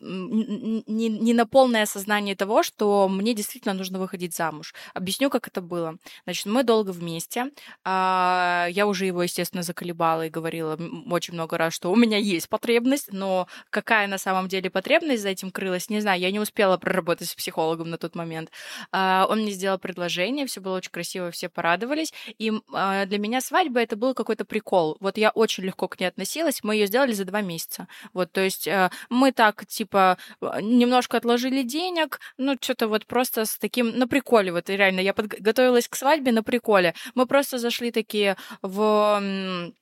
[0.00, 4.74] не, не на полное осознание того, что мне действительно нужно выходить замуж.
[4.92, 5.96] Объясню, как это было.
[6.24, 7.50] Значит, мы долго вместе.
[7.84, 10.78] А, я уже его, естественно, заколебала и говорила
[11.10, 15.30] очень много раз, что у меня есть потребность, но какая на самом деле потребность за
[15.30, 16.20] этим крылась, не знаю.
[16.20, 18.50] Я не успела проработать с психологом на тот момент.
[18.92, 20.13] А, он мне сделал предложение,
[20.46, 22.12] все было очень красиво, все порадовались.
[22.38, 24.96] И а, для меня свадьба это был какой-то прикол.
[25.00, 26.62] Вот я очень легко к ней относилась.
[26.62, 27.88] Мы ее сделали за два месяца.
[28.12, 28.68] Вот, то есть
[29.10, 34.52] мы так, типа, а, немножко отложили денег, ну, что-то вот просто с таким, на приколе,
[34.52, 36.94] вот реально, я подготовилась к свадьбе на приколе.
[37.14, 39.72] Мы просто зашли такие в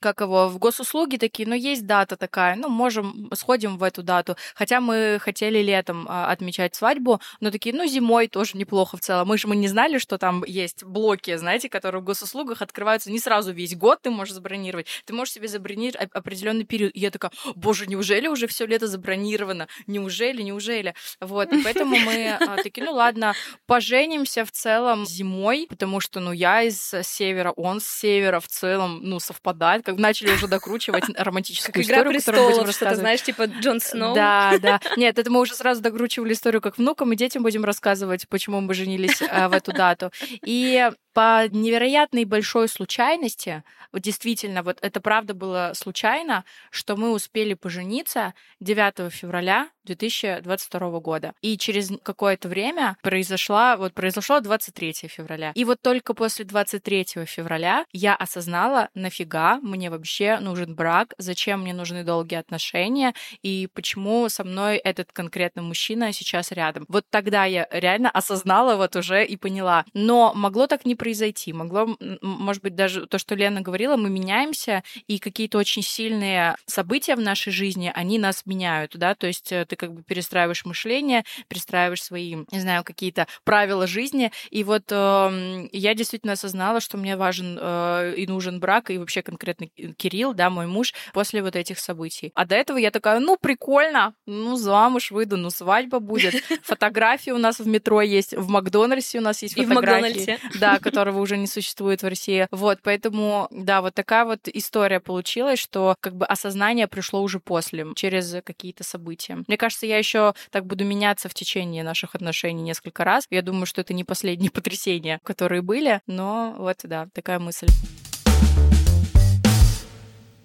[0.00, 4.36] как его, в госуслуги такие, ну, есть дата такая, ну, можем, сходим в эту дату.
[4.54, 9.28] Хотя мы хотели летом а, отмечать свадьбу, но такие, ну, зимой тоже неплохо в целом.
[9.28, 13.18] Мы же мы не знали, что там есть блоки, знаете, которые в госуслугах открываются не
[13.18, 14.86] сразу весь год, ты можешь забронировать.
[15.04, 16.92] Ты можешь себе забронировать определенный период.
[16.94, 19.68] И я такая, боже, неужели уже все лето забронировано?
[19.86, 20.94] Неужели, неужели?
[21.20, 23.34] Вот, и поэтому мы а, такие, ну, ладно,
[23.66, 29.00] поженимся в целом зимой, потому что, ну, я из севера, он с севера в целом,
[29.02, 32.98] ну, совпадает, как начали уже докручивать романтическую историю, которую будем рассказывать.
[32.98, 34.14] знаешь, типа Джон Сноу.
[34.14, 34.80] Да, да.
[34.96, 38.74] Нет, это мы уже сразу докручивали историю как внукам и детям будем рассказывать, почему мы
[38.74, 40.10] женились э, в эту дату.
[40.44, 47.52] И по невероятной большой случайности, вот действительно, вот это правда было случайно, что мы успели
[47.52, 51.34] пожениться 9 февраля 2022 года.
[51.42, 55.52] И через какое-то время произошла, вот произошло 23 февраля.
[55.54, 61.74] И вот только после 23 февраля я осознала, нафига мне вообще нужен брак, зачем мне
[61.74, 66.86] нужны долгие отношения и почему со мной этот конкретный мужчина сейчас рядом.
[66.88, 69.84] Вот тогда я реально осознала вот уже и поняла.
[69.92, 71.09] Но могло так не произойти.
[71.52, 77.16] Могло, может быть, даже то, что Лена говорила, мы меняемся, и какие-то очень сильные события
[77.16, 81.24] в нашей жизни, они нас меняют, да, то есть э, ты как бы перестраиваешь мышление,
[81.48, 84.32] перестраиваешь свои, не знаю, какие-то правила жизни.
[84.50, 89.22] И вот э, я действительно осознала, что мне важен э, и нужен брак, и вообще
[89.22, 92.32] конкретно Кирилл, да, мой муж, после вот этих событий.
[92.34, 96.34] А до этого я такая, ну, прикольно, ну, замуж выйду, ну, свадьба будет.
[96.62, 100.38] Фотографии у нас в метро есть, в Макдональдсе у нас есть фотографии.
[100.58, 102.48] Да, которого уже не существует в России.
[102.50, 107.86] Вот, поэтому, да, вот такая вот история получилась, что как бы осознание пришло уже после,
[107.94, 109.38] через какие-то события.
[109.46, 113.24] Мне кажется, я еще так буду меняться в течение наших отношений несколько раз.
[113.30, 117.68] Я думаю, что это не последние потрясения, которые были, но вот, да, такая мысль.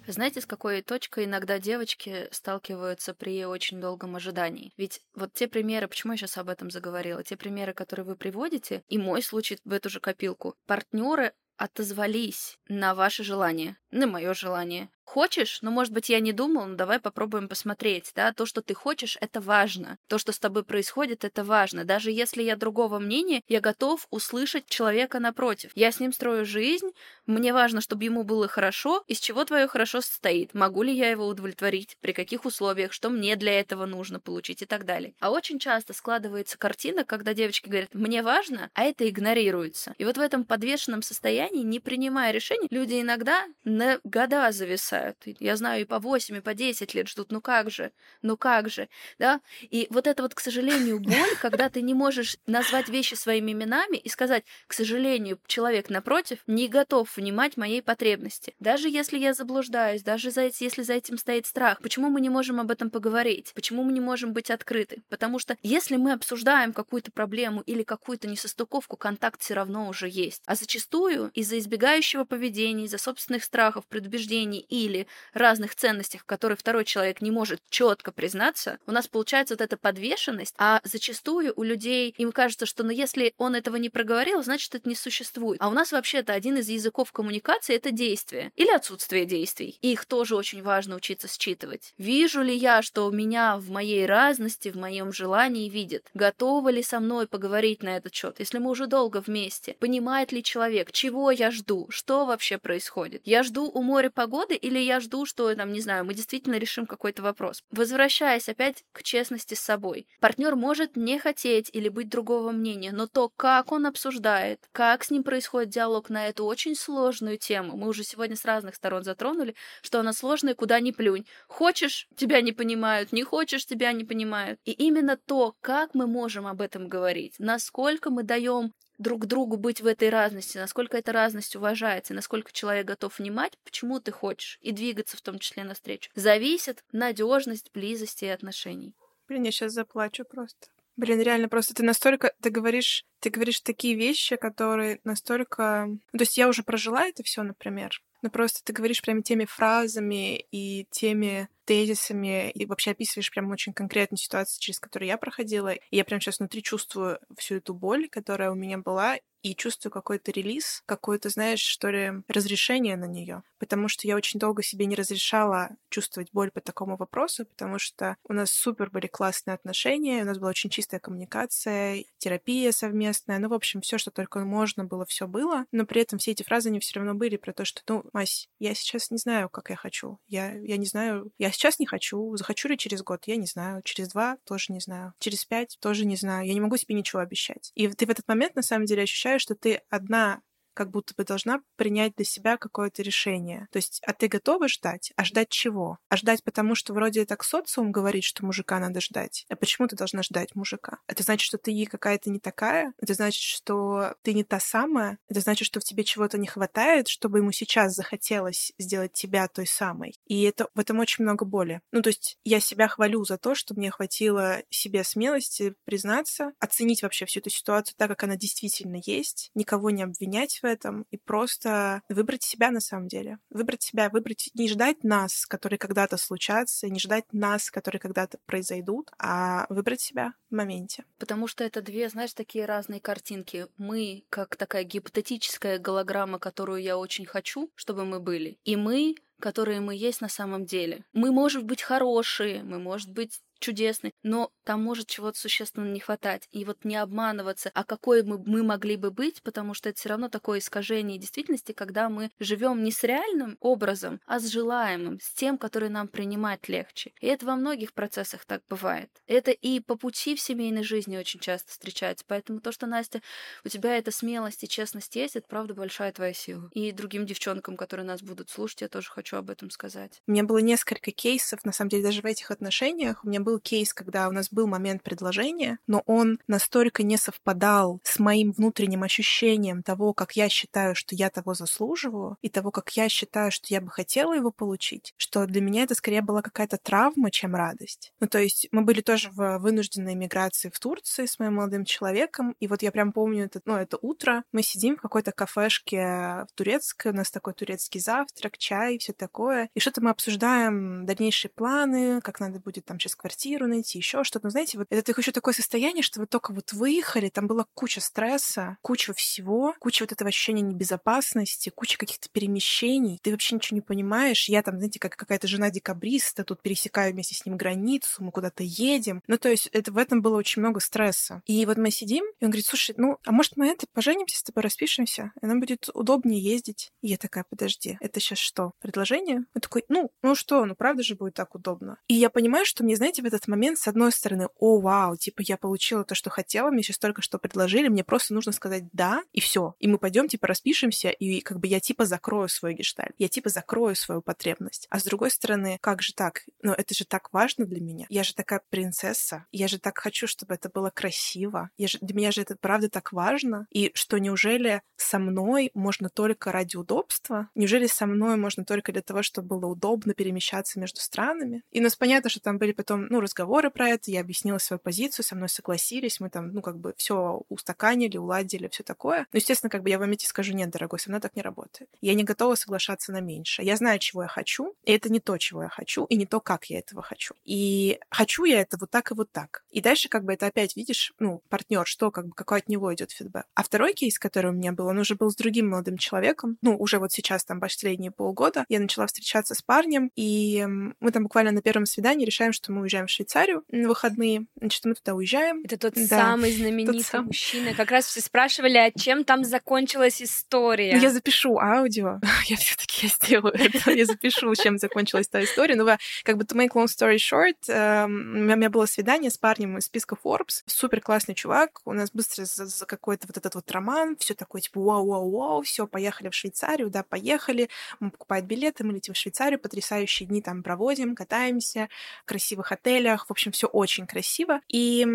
[0.06, 4.72] Знаете, с какой точкой иногда девочки сталкиваются при очень долгом ожидании?
[4.76, 8.82] Ведь вот те примеры, почему я сейчас об этом заговорила, те примеры, которые вы приводите,
[8.88, 14.90] и мой случай в эту же копилку, партнеры отозвались на ваше желание, на мое желание.
[15.06, 15.60] Хочешь?
[15.62, 18.32] Ну, может быть, я не думал, но давай попробуем посмотреть, да?
[18.32, 19.98] То, что ты хочешь, это важно.
[20.08, 21.84] То, что с тобой происходит, это важно.
[21.84, 25.70] Даже если я другого мнения, я готов услышать человека напротив.
[25.76, 26.90] Я с ним строю жизнь,
[27.24, 29.04] мне важно, чтобы ему было хорошо.
[29.06, 30.54] Из чего твое хорошо состоит?
[30.54, 31.96] Могу ли я его удовлетворить?
[32.00, 32.92] При каких условиях?
[32.92, 35.14] Что мне для этого нужно получить и так далее.
[35.20, 39.94] А очень часто складывается картина, когда девочки говорят, мне важно, а это игнорируется.
[39.98, 45.16] И вот в этом подвешенном состоянии, не принимая решений, люди иногда на года зависают бросают.
[45.40, 47.32] Я знаю, и по 8, и по 10 лет ждут.
[47.32, 47.92] Ну как же?
[48.22, 48.88] Ну как же?
[49.18, 49.40] Да?
[49.62, 53.96] И вот это вот, к сожалению, боль, когда ты не можешь назвать вещи своими именами
[53.96, 58.54] и сказать, к сожалению, человек напротив не готов внимать моей потребности.
[58.60, 62.60] Даже если я заблуждаюсь, даже за, если за этим стоит страх, почему мы не можем
[62.60, 63.52] об этом поговорить?
[63.54, 65.02] Почему мы не можем быть открыты?
[65.08, 70.42] Потому что если мы обсуждаем какую-то проблему или какую-то несостыковку, контакт все равно уже есть.
[70.46, 76.56] А зачастую из-за избегающего поведения, из-за собственных страхов, предубеждений и или разных ценностях, в которые
[76.56, 81.62] второй человек не может четко признаться, у нас получается вот эта подвешенность, а зачастую у
[81.62, 85.60] людей им кажется, что ну если он этого не проговорил, значит это не существует.
[85.60, 89.78] А у нас вообще-то один из языков коммуникации это действие или отсутствие действий.
[89.82, 91.92] И их тоже очень важно учиться считывать.
[91.98, 96.08] Вижу ли я, что меня в моей разности, в моем желании видит?
[96.14, 98.36] Готова ли со мной поговорить на этот счет?
[98.38, 103.22] Если мы уже долго вместе, понимает ли человек, чего я жду, что вообще происходит?
[103.24, 106.56] Я жду у моря погоды или или я жду, что, там, не знаю, мы действительно
[106.56, 107.62] решим какой-то вопрос.
[107.70, 110.06] Возвращаясь опять к честности с собой.
[110.20, 115.10] Партнер может не хотеть или быть другого мнения, но то, как он обсуждает, как с
[115.10, 119.54] ним происходит диалог на эту очень сложную тему, мы уже сегодня с разных сторон затронули,
[119.82, 121.26] что она сложная, куда ни плюнь.
[121.48, 124.60] Хочешь, тебя не понимают, не хочешь, тебя не понимают.
[124.64, 129.80] И именно то, как мы можем об этом говорить, насколько мы даем друг другу быть
[129.80, 134.72] в этой разности, насколько эта разность уважается, насколько человек готов внимать, почему ты хочешь, и
[134.72, 138.94] двигаться в том числе навстречу, зависит надежность близости и отношений.
[139.28, 140.68] Блин, я сейчас заплачу просто.
[140.96, 145.86] Блин, реально, просто ты настолько, ты говоришь, ты говоришь такие вещи, которые настолько...
[145.88, 149.44] Ну, то есть я уже прожила это все, например, но просто ты говоришь прямо теми
[149.44, 155.72] фразами и теми тезисами и вообще описываешь прям очень конкретную ситуацию, через которую я проходила.
[155.72, 159.16] И я прям сейчас внутри чувствую всю эту боль, которая у меня была,
[159.50, 163.42] и чувствую какой-то релиз, какое-то, знаешь, что ли, разрешение на нее.
[163.58, 168.16] Потому что я очень долго себе не разрешала чувствовать боль по такому вопросу, потому что
[168.28, 173.48] у нас супер были классные отношения, у нас была очень чистая коммуникация, терапия совместная, ну,
[173.48, 176.68] в общем, все, что только можно было, все было, но при этом все эти фразы,
[176.68, 179.76] они все равно были про то, что, ну, Мась, я сейчас не знаю, как я
[179.76, 180.18] хочу.
[180.26, 182.36] Я, я не знаю, я сейчас не хочу.
[182.36, 183.24] Захочу ли через год?
[183.26, 183.82] Я не знаю.
[183.82, 185.12] Через два тоже не знаю.
[185.18, 186.46] Через пять тоже не знаю.
[186.46, 187.72] Я не могу себе ничего обещать.
[187.74, 190.42] И ты в этот момент, на самом деле, ощущаешь, что ты одна
[190.76, 193.66] как будто бы должна принять для себя какое-то решение.
[193.72, 195.12] То есть, а ты готова ждать?
[195.16, 195.98] А ждать чего?
[196.08, 199.46] А ждать потому, что вроде так социум говорит, что мужика надо ждать.
[199.48, 200.98] А почему ты должна ждать мужика?
[201.08, 202.92] Это значит, что ты какая-то не такая?
[203.00, 205.18] Это значит, что ты не та самая?
[205.28, 209.66] Это значит, что в тебе чего-то не хватает, чтобы ему сейчас захотелось сделать тебя той
[209.66, 210.14] самой?
[210.26, 211.80] И это в этом очень много боли.
[211.90, 217.02] Ну, то есть я себя хвалю за то, что мне хватило себе смелости признаться, оценить
[217.02, 221.16] вообще всю эту ситуацию так, как она действительно есть, никого не обвинять в этом и
[221.16, 223.38] просто выбрать себя на самом деле.
[223.50, 229.10] Выбрать себя, выбрать, не ждать нас, которые когда-то случатся, не ждать нас, которые когда-то произойдут,
[229.18, 231.04] а выбрать себя в моменте.
[231.18, 233.66] Потому что это две, знаешь, такие разные картинки.
[233.78, 238.58] Мы, как такая гипотетическая голограмма, которую я очень хочу, чтобы мы были.
[238.64, 241.04] И мы, которые мы есть на самом деле.
[241.12, 246.48] Мы, может быть, хорошие, мы, может быть, чудесный, но там может чего-то существенно не хватать.
[246.50, 250.08] И вот не обманываться, а какой мы, мы могли бы быть, потому что это все
[250.08, 255.32] равно такое искажение действительности, когда мы живем не с реальным образом, а с желаемым, с
[255.32, 257.12] тем, который нам принимать легче.
[257.20, 259.10] И это во многих процессах так бывает.
[259.26, 262.24] Это и по пути в семейной жизни очень часто встречается.
[262.28, 263.22] Поэтому то, что, Настя,
[263.64, 266.68] у тебя эта смелость и честность есть, это правда большая твоя сила.
[266.72, 270.20] И другим девчонкам, которые нас будут слушать, я тоже хочу об этом сказать.
[270.26, 273.24] У меня было несколько кейсов, на самом деле, даже в этих отношениях.
[273.24, 278.00] У меня был кейс, когда у нас был момент предложения, но он настолько не совпадал
[278.02, 282.90] с моим внутренним ощущением того, как я считаю, что я того заслуживаю, и того, как
[282.96, 286.76] я считаю, что я бы хотела его получить, что для меня это скорее была какая-то
[286.76, 288.12] травма, чем радость.
[288.18, 292.56] Ну, то есть мы были тоже в вынужденной миграции в Турции с моим молодым человеком,
[292.58, 296.48] и вот я прям помню это, ну, это утро, мы сидим в какой-то кафешке в
[296.56, 302.20] турецкой, у нас такой турецкий завтрак, чай, все такое, и что-то мы обсуждаем дальнейшие планы,
[302.22, 304.46] как надо будет там сейчас квартиру квартиру найти, еще что-то.
[304.46, 308.00] Но знаете, вот это еще такое состояние, что вы только вот выехали, там была куча
[308.00, 313.18] стресса, куча всего, куча вот этого ощущения небезопасности, куча каких-то перемещений.
[313.22, 314.48] Ты вообще ничего не понимаешь.
[314.48, 318.62] Я там, знаете, как какая-то жена декабриста, тут пересекаю вместе с ним границу, мы куда-то
[318.62, 319.22] едем.
[319.26, 321.42] Ну, то есть это, в этом было очень много стресса.
[321.44, 324.42] И вот мы сидим, и он говорит, слушай, ну, а может мы это, поженимся с
[324.42, 326.90] тобой, распишемся, и нам будет удобнее ездить.
[327.02, 329.44] И я такая, подожди, это сейчас что, предложение?
[329.54, 331.98] Он такой, ну, ну что, ну правда же будет так удобно.
[332.08, 335.42] И я понимаю, что мне, знаете, в этот момент, с одной стороны, о, вау, типа,
[335.42, 339.22] я получила то, что хотела, мне сейчас только что предложили, мне просто нужно сказать «да»,
[339.32, 339.74] и все.
[339.78, 343.10] И мы пойдем, типа, распишемся, и как бы я, типа, закрою свой гешталь.
[343.18, 344.86] Я, типа, закрою свою потребность.
[344.90, 346.42] А с другой стороны, как же так?
[346.62, 348.06] Ну, это же так важно для меня.
[348.08, 349.46] Я же такая принцесса.
[349.50, 351.70] Я же так хочу, чтобы это было красиво.
[351.76, 353.66] Я же, для меня же это правда так важно.
[353.70, 357.48] И что неужели со мной можно только ради удобства?
[357.54, 361.62] Неужели со мной можно только для того, чтобы было удобно перемещаться между странами?
[361.72, 364.80] И у нас понятно, что там были потом, ну, разговоры про это, я объяснила свою
[364.80, 369.26] позицию, со мной согласились, мы там, ну, как бы все устаканили, уладили, все такое.
[369.32, 371.90] Но, естественно, как бы я в моменте скажу, нет, дорогой, со мной так не работает.
[372.00, 373.62] Я не готова соглашаться на меньше.
[373.62, 376.40] Я знаю, чего я хочу, и это не то, чего я хочу, и не то,
[376.40, 377.34] как я этого хочу.
[377.44, 379.64] И хочу я это вот так и вот так.
[379.70, 382.92] И дальше как бы это опять, видишь, ну, партнер, что, как бы, какой от него
[382.94, 383.44] идет фидбэк.
[383.54, 386.76] А второй кейс, который у меня был, он уже был с другим молодым человеком, ну,
[386.76, 390.64] уже вот сейчас, там, последние полгода, я начала встречаться с парнем, и
[391.00, 394.46] мы там буквально на первом свидании решаем, что мы уезжаем в Швейцарию на выходные.
[394.56, 395.62] Значит, мы туда уезжаем.
[395.64, 397.26] Это тот да, самый знаменитый тот сам...
[397.26, 397.74] мужчина.
[397.74, 400.94] Как раз все спрашивали, а чем там закончилась история.
[400.94, 402.20] Ну, я запишу аудио.
[402.46, 403.90] я все таки я сделаю это.
[403.90, 405.76] Я запишу, чем закончилась та история.
[405.76, 405.86] Ну,
[406.24, 409.84] как бы to make long story short, эм, у меня было свидание с парнем из
[409.84, 410.62] списка Forbes.
[410.66, 411.80] Супер классный чувак.
[411.84, 414.16] У нас быстро за, какой-то вот этот вот роман.
[414.18, 417.68] Все такое, типа, вау-вау-вау, все, поехали в Швейцарию, да, поехали.
[418.00, 421.88] Он покупает билеты, мы летим в Швейцарию, потрясающие дни там проводим, катаемся
[422.24, 423.26] красивых отелях.
[423.26, 424.60] В общем, все очень красиво.
[424.68, 425.06] И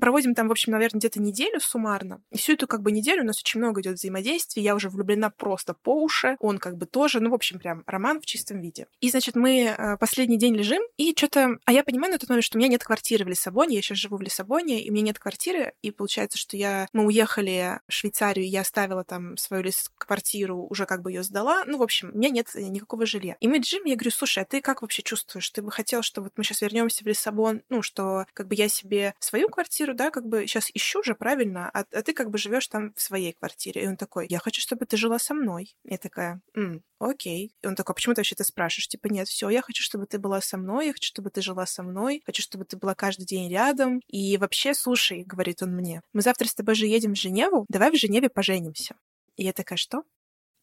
[0.00, 2.22] проводим там, в общем, наверное, где-то неделю суммарно.
[2.30, 4.62] И всю эту как бы неделю у нас очень много идет взаимодействий.
[4.62, 6.36] Я уже влюблена просто по уши.
[6.40, 8.86] Он как бы тоже, ну, в общем, прям роман в чистом виде.
[9.00, 11.58] И, значит, мы э, последний день лежим, и что-то...
[11.64, 13.76] А я понимаю на тот момент, что у меня нет квартиры в Лиссабоне.
[13.76, 15.74] Я сейчас живу в Лиссабоне, и у меня нет квартиры.
[15.82, 16.88] И получается, что я...
[16.92, 19.64] Мы уехали в Швейцарию, я оставила там свою
[19.96, 21.64] квартиру, уже как бы ее сдала.
[21.66, 23.36] Ну, в общем, у меня нет никакого жилья.
[23.40, 25.48] И мы Джим, я говорю, слушай, а ты как вообще чувствуешь?
[25.50, 27.23] Ты бы хотел, что вот мы сейчас вернемся в Лиссабон,
[27.68, 31.70] ну, что как бы я себе свою квартиру, да, как бы сейчас ищу же, правильно,
[31.72, 33.82] а, а ты как бы живешь там в своей квартире.
[33.84, 35.74] И он такой, я хочу, чтобы ты жила со мной.
[35.84, 37.52] Я такая, М, окей.
[37.62, 38.88] И он такой, «А почему ты вообще это спрашиваешь?
[38.88, 41.66] Типа, нет, все, я хочу, чтобы ты была со мной, я хочу, чтобы ты жила
[41.66, 44.00] со мной, хочу, чтобы ты была каждый день рядом.
[44.08, 47.90] И вообще, слушай, говорит он мне, мы завтра с тобой же едем в Женеву, давай
[47.90, 48.96] в Женеве поженимся.
[49.36, 50.02] И я такая, что?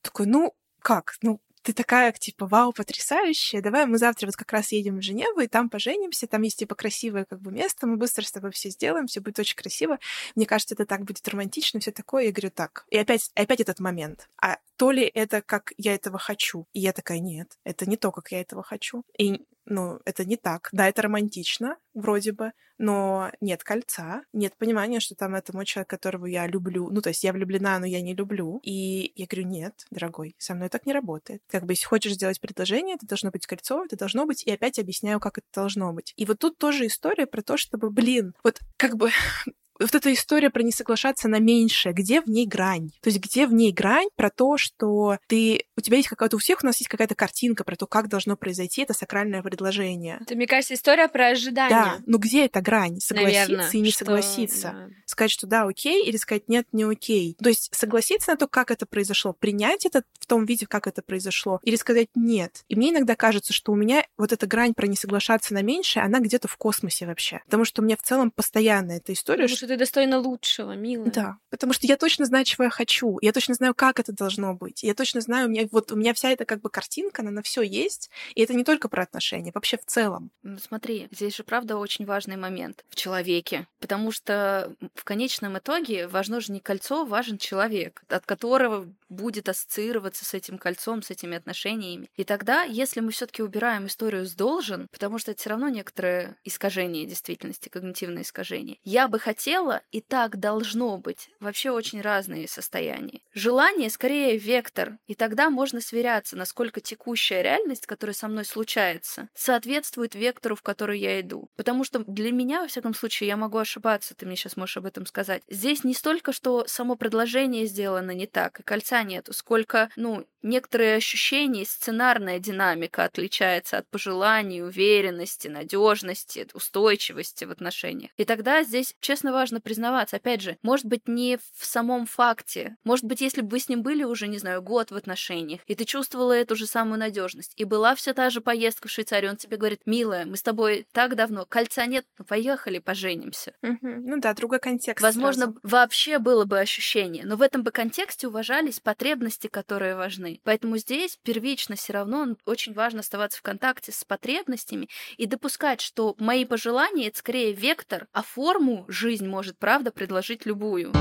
[0.01, 1.15] Такой, ну, как?
[1.21, 5.41] Ну, ты такая, типа, вау, потрясающая, давай мы завтра вот как раз едем в Женеву,
[5.41, 8.69] и там поженимся, там есть, типа, красивое как бы место, мы быстро с тобой все
[8.69, 9.99] сделаем, все будет очень красиво.
[10.35, 12.25] Мне кажется, это так будет романтично, все такое.
[12.25, 12.85] Я говорю, так.
[12.89, 14.29] И опять, опять этот момент.
[14.41, 16.67] А то ли это как я этого хочу?
[16.73, 19.03] И я такая, нет, это не то, как я этого хочу.
[19.17, 20.69] И ну, это не так.
[20.73, 25.89] Да, это романтично, вроде бы, но нет кольца, нет понимания, что там это мой человек,
[25.89, 26.89] которого я люблю.
[26.91, 28.59] Ну, то есть я влюблена, но я не люблю.
[28.63, 31.41] И я говорю, нет, дорогой, со мной так не работает.
[31.47, 34.77] Как бы, если хочешь сделать предложение, это должно быть кольцо, это должно быть, и опять
[34.77, 36.13] объясняю, как это должно быть.
[36.17, 39.09] И вот тут тоже история про то, чтобы, блин, вот как бы
[39.79, 42.91] вот эта история про не соглашаться на меньшее, где в ней грань?
[43.01, 46.39] То есть где в ней грань про то, что ты, у тебя есть какая-то, у
[46.39, 50.19] всех у нас есть какая-то картинка про то, как должно произойти это сакральное предложение.
[50.21, 51.69] Это, мне кажется, история про ожидание.
[51.69, 52.99] Да, но где эта грань?
[52.99, 54.71] Согласиться Наверное, и не что- согласиться.
[54.73, 54.89] да.
[55.05, 57.35] Сказать, что да, окей, или сказать нет, не окей.
[57.41, 61.01] То есть согласиться на то, как это произошло, принять это в том виде, как это
[61.01, 62.63] произошло, или сказать нет.
[62.67, 66.03] И мне иногда кажется, что у меня вот эта грань про не соглашаться на меньшее,
[66.05, 67.41] она где-то в космосе вообще.
[67.45, 71.11] Потому что у меня в целом постоянно эта история, Потому что ты достойна лучшего, милая.
[71.11, 73.17] да, потому что я точно знаю, чего я хочу.
[73.21, 74.83] Я точно знаю, как это должно быть.
[74.83, 77.41] Я точно знаю, у меня вот у меня вся эта как бы картинка, она на
[77.41, 78.09] все есть.
[78.35, 80.29] И это не только про отношения, вообще в целом.
[80.43, 86.07] Ну, Смотри, здесь же правда очень важный момент в человеке, потому что в конечном итоге
[86.07, 91.37] важно же не кольцо, важен человек, от которого будет ассоциироваться с этим кольцом, с этими
[91.37, 92.09] отношениями.
[92.15, 96.37] И тогда, если мы все-таки убираем историю с должен, потому что это все равно некоторое
[96.43, 101.29] искажение действительности, когнитивное искажение, я бы хотела, и так должно быть.
[101.39, 103.19] Вообще очень разные состояния.
[103.33, 110.15] Желание скорее вектор, и тогда можно сверяться, насколько текущая реальность, которая со мной случается, соответствует
[110.15, 111.49] вектору, в который я иду.
[111.57, 114.85] Потому что для меня, во всяком случае, я могу ошибаться, ты мне сейчас можешь об
[114.85, 115.43] этом сказать.
[115.49, 120.95] Здесь не столько, что само предложение сделано не так, и кольца нету, сколько, ну, некоторые
[120.95, 128.11] ощущения, сценарная динамика отличается от пожеланий, уверенности, надежности, устойчивости в отношениях.
[128.17, 132.75] И тогда здесь, честно, важно признаваться, опять же, может быть, не в самом факте.
[132.83, 135.75] Может быть, если бы вы с ним были уже, не знаю, год в отношениях, и
[135.75, 139.37] ты чувствовала эту же самую надежность, и была все та же поездка в Швейцарию, он
[139.37, 143.53] тебе говорит, милая, мы с тобой так давно, кольца нет, ну поехали, поженимся.
[143.61, 145.03] Ну да, другой контекст.
[145.03, 145.59] Возможно, сразу.
[145.63, 150.41] вообще было бы ощущение, но в этом бы контексте уважались потребности, которые важны.
[150.43, 156.13] Поэтому здесь первично все равно очень важно оставаться в контакте с потребностями и допускать, что
[156.17, 160.91] мои пожелания это скорее вектор, а форму жизнь может, правда, предложить любую.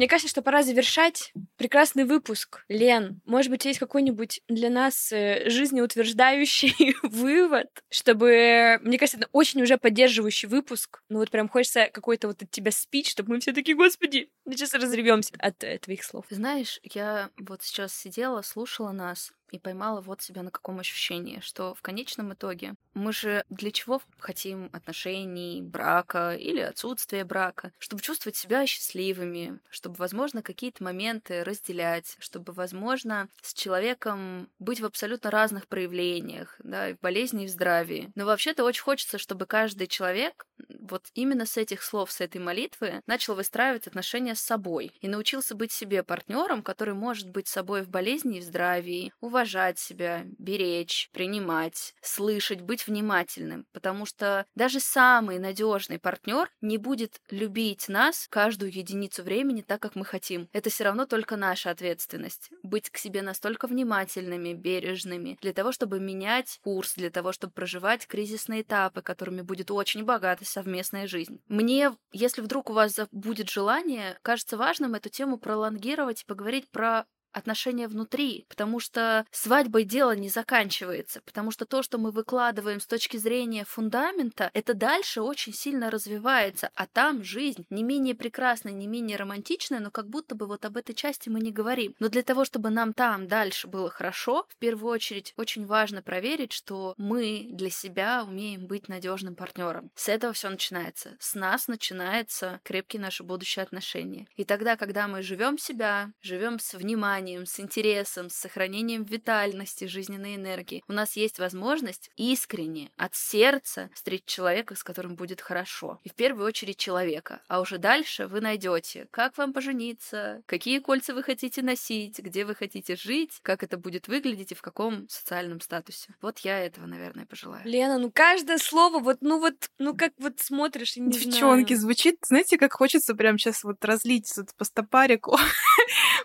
[0.00, 2.64] Мне кажется, что пора завершать прекрасный выпуск.
[2.70, 9.60] Лен, может быть, есть какой-нибудь для нас э, жизнеутверждающий вывод, чтобы, мне кажется, это очень
[9.60, 11.02] уже поддерживающий выпуск.
[11.10, 14.54] Ну вот прям хочется какой-то вот от тебя спич, чтобы мы все такие, господи, мы
[14.54, 16.24] сейчас разревемся от э, твоих слов.
[16.30, 21.74] Знаешь, я вот сейчас сидела, слушала нас и поймала вот себя на каком ощущении, что
[21.74, 27.72] в конечном итоге мы же для чего хотим отношений, брака или отсутствия брака?
[27.78, 34.86] Чтобы чувствовать себя счастливыми, чтобы, возможно, какие-то моменты разделять, чтобы, возможно, с человеком быть в
[34.86, 38.10] абсолютно разных проявлениях, да, и в болезни, и в здравии.
[38.14, 40.46] Но вообще-то очень хочется, чтобы каждый человек
[40.90, 45.54] вот именно с этих слов, с этой молитвы начал выстраивать отношения с собой и научился
[45.54, 51.10] быть себе партнером, который может быть собой в болезни и в здравии, уважать себя, беречь,
[51.12, 58.72] принимать, слышать, быть внимательным, потому что даже самый надежный партнер не будет любить нас каждую
[58.72, 60.48] единицу времени так, как мы хотим.
[60.52, 62.50] Это все равно только наша ответственность.
[62.62, 68.06] Быть к себе настолько внимательными, бережными, для того, чтобы менять курс, для того, чтобы проживать
[68.06, 70.44] кризисные этапы, которыми будет очень богата
[70.80, 71.40] совместная жизнь.
[71.48, 77.04] Мне, если вдруг у вас будет желание, кажется важным эту тему пролонгировать и поговорить про
[77.32, 82.86] отношения внутри, потому что свадьбой дело не заканчивается, потому что то, что мы выкладываем с
[82.86, 88.86] точки зрения фундамента, это дальше очень сильно развивается, а там жизнь не менее прекрасная, не
[88.86, 91.94] менее романтичная, но как будто бы вот об этой части мы не говорим.
[91.98, 96.52] Но для того, чтобы нам там дальше было хорошо, в первую очередь очень важно проверить,
[96.52, 99.90] что мы для себя умеем быть надежным партнером.
[99.94, 101.16] С этого все начинается.
[101.18, 104.26] С нас начинается крепкие наши будущие отношения.
[104.36, 110.36] И тогда, когда мы живем себя, живем с вниманием, с интересом, с сохранением витальности, жизненной
[110.36, 116.00] энергии, у нас есть возможность искренне, от сердца встретить человека, с которым будет хорошо.
[116.04, 117.42] И в первую очередь человека.
[117.48, 122.54] А уже дальше вы найдете, как вам пожениться, какие кольца вы хотите носить, где вы
[122.54, 126.14] хотите жить, как это будет выглядеть и в каком социальном статусе.
[126.20, 127.66] Вот я этого, наверное, пожелаю.
[127.66, 131.80] Лена, ну каждое слово, вот, ну вот, ну как вот смотришь и не Девчонки, знаю.
[131.80, 135.36] звучит, знаете, как хочется прям сейчас вот разлить вот по стопарику.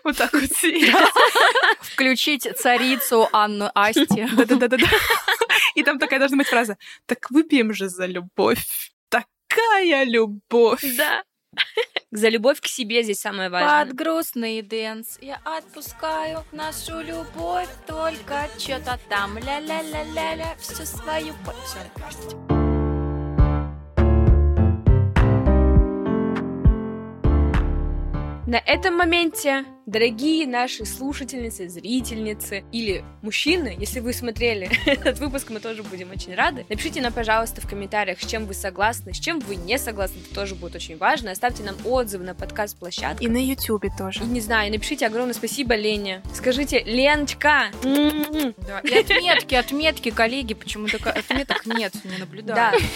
[0.04, 0.44] Вот так вот.
[1.80, 4.28] Включить царицу Анну Асти.
[4.36, 4.86] Да-да-да-да.
[5.74, 6.76] И там такая должна быть фраза.
[7.06, 8.92] Так выпьем же за любовь.
[9.08, 10.82] Такая любовь.
[10.96, 11.22] Да.
[12.10, 13.84] За любовь к себе здесь самое важное.
[13.84, 21.34] Под грустный dance я отпускаю нашу любовь Только что-то там ля-ля-ля-ля-ля Всю свою...
[21.64, 22.36] Все, простите.
[28.46, 35.60] На этом моменте Дорогие наши слушательницы, зрительницы или мужчины, если вы смотрели этот выпуск, мы
[35.60, 36.66] тоже будем очень рады.
[36.68, 40.34] Напишите нам, пожалуйста, в комментариях, с чем вы согласны, с чем вы не согласны, это
[40.34, 41.30] тоже будет очень важно.
[41.30, 43.24] Оставьте нам отзывы на подкаст-площадке.
[43.24, 44.24] И на Ютубе тоже.
[44.24, 46.20] И не знаю, напишите огромное спасибо Лене.
[46.34, 47.70] Скажите, Леночка!
[47.84, 48.80] Да.
[48.80, 52.76] И отметки, отметки, коллеги, почему-то отметок нет, не наблюдаю.
[52.80, 52.86] Да.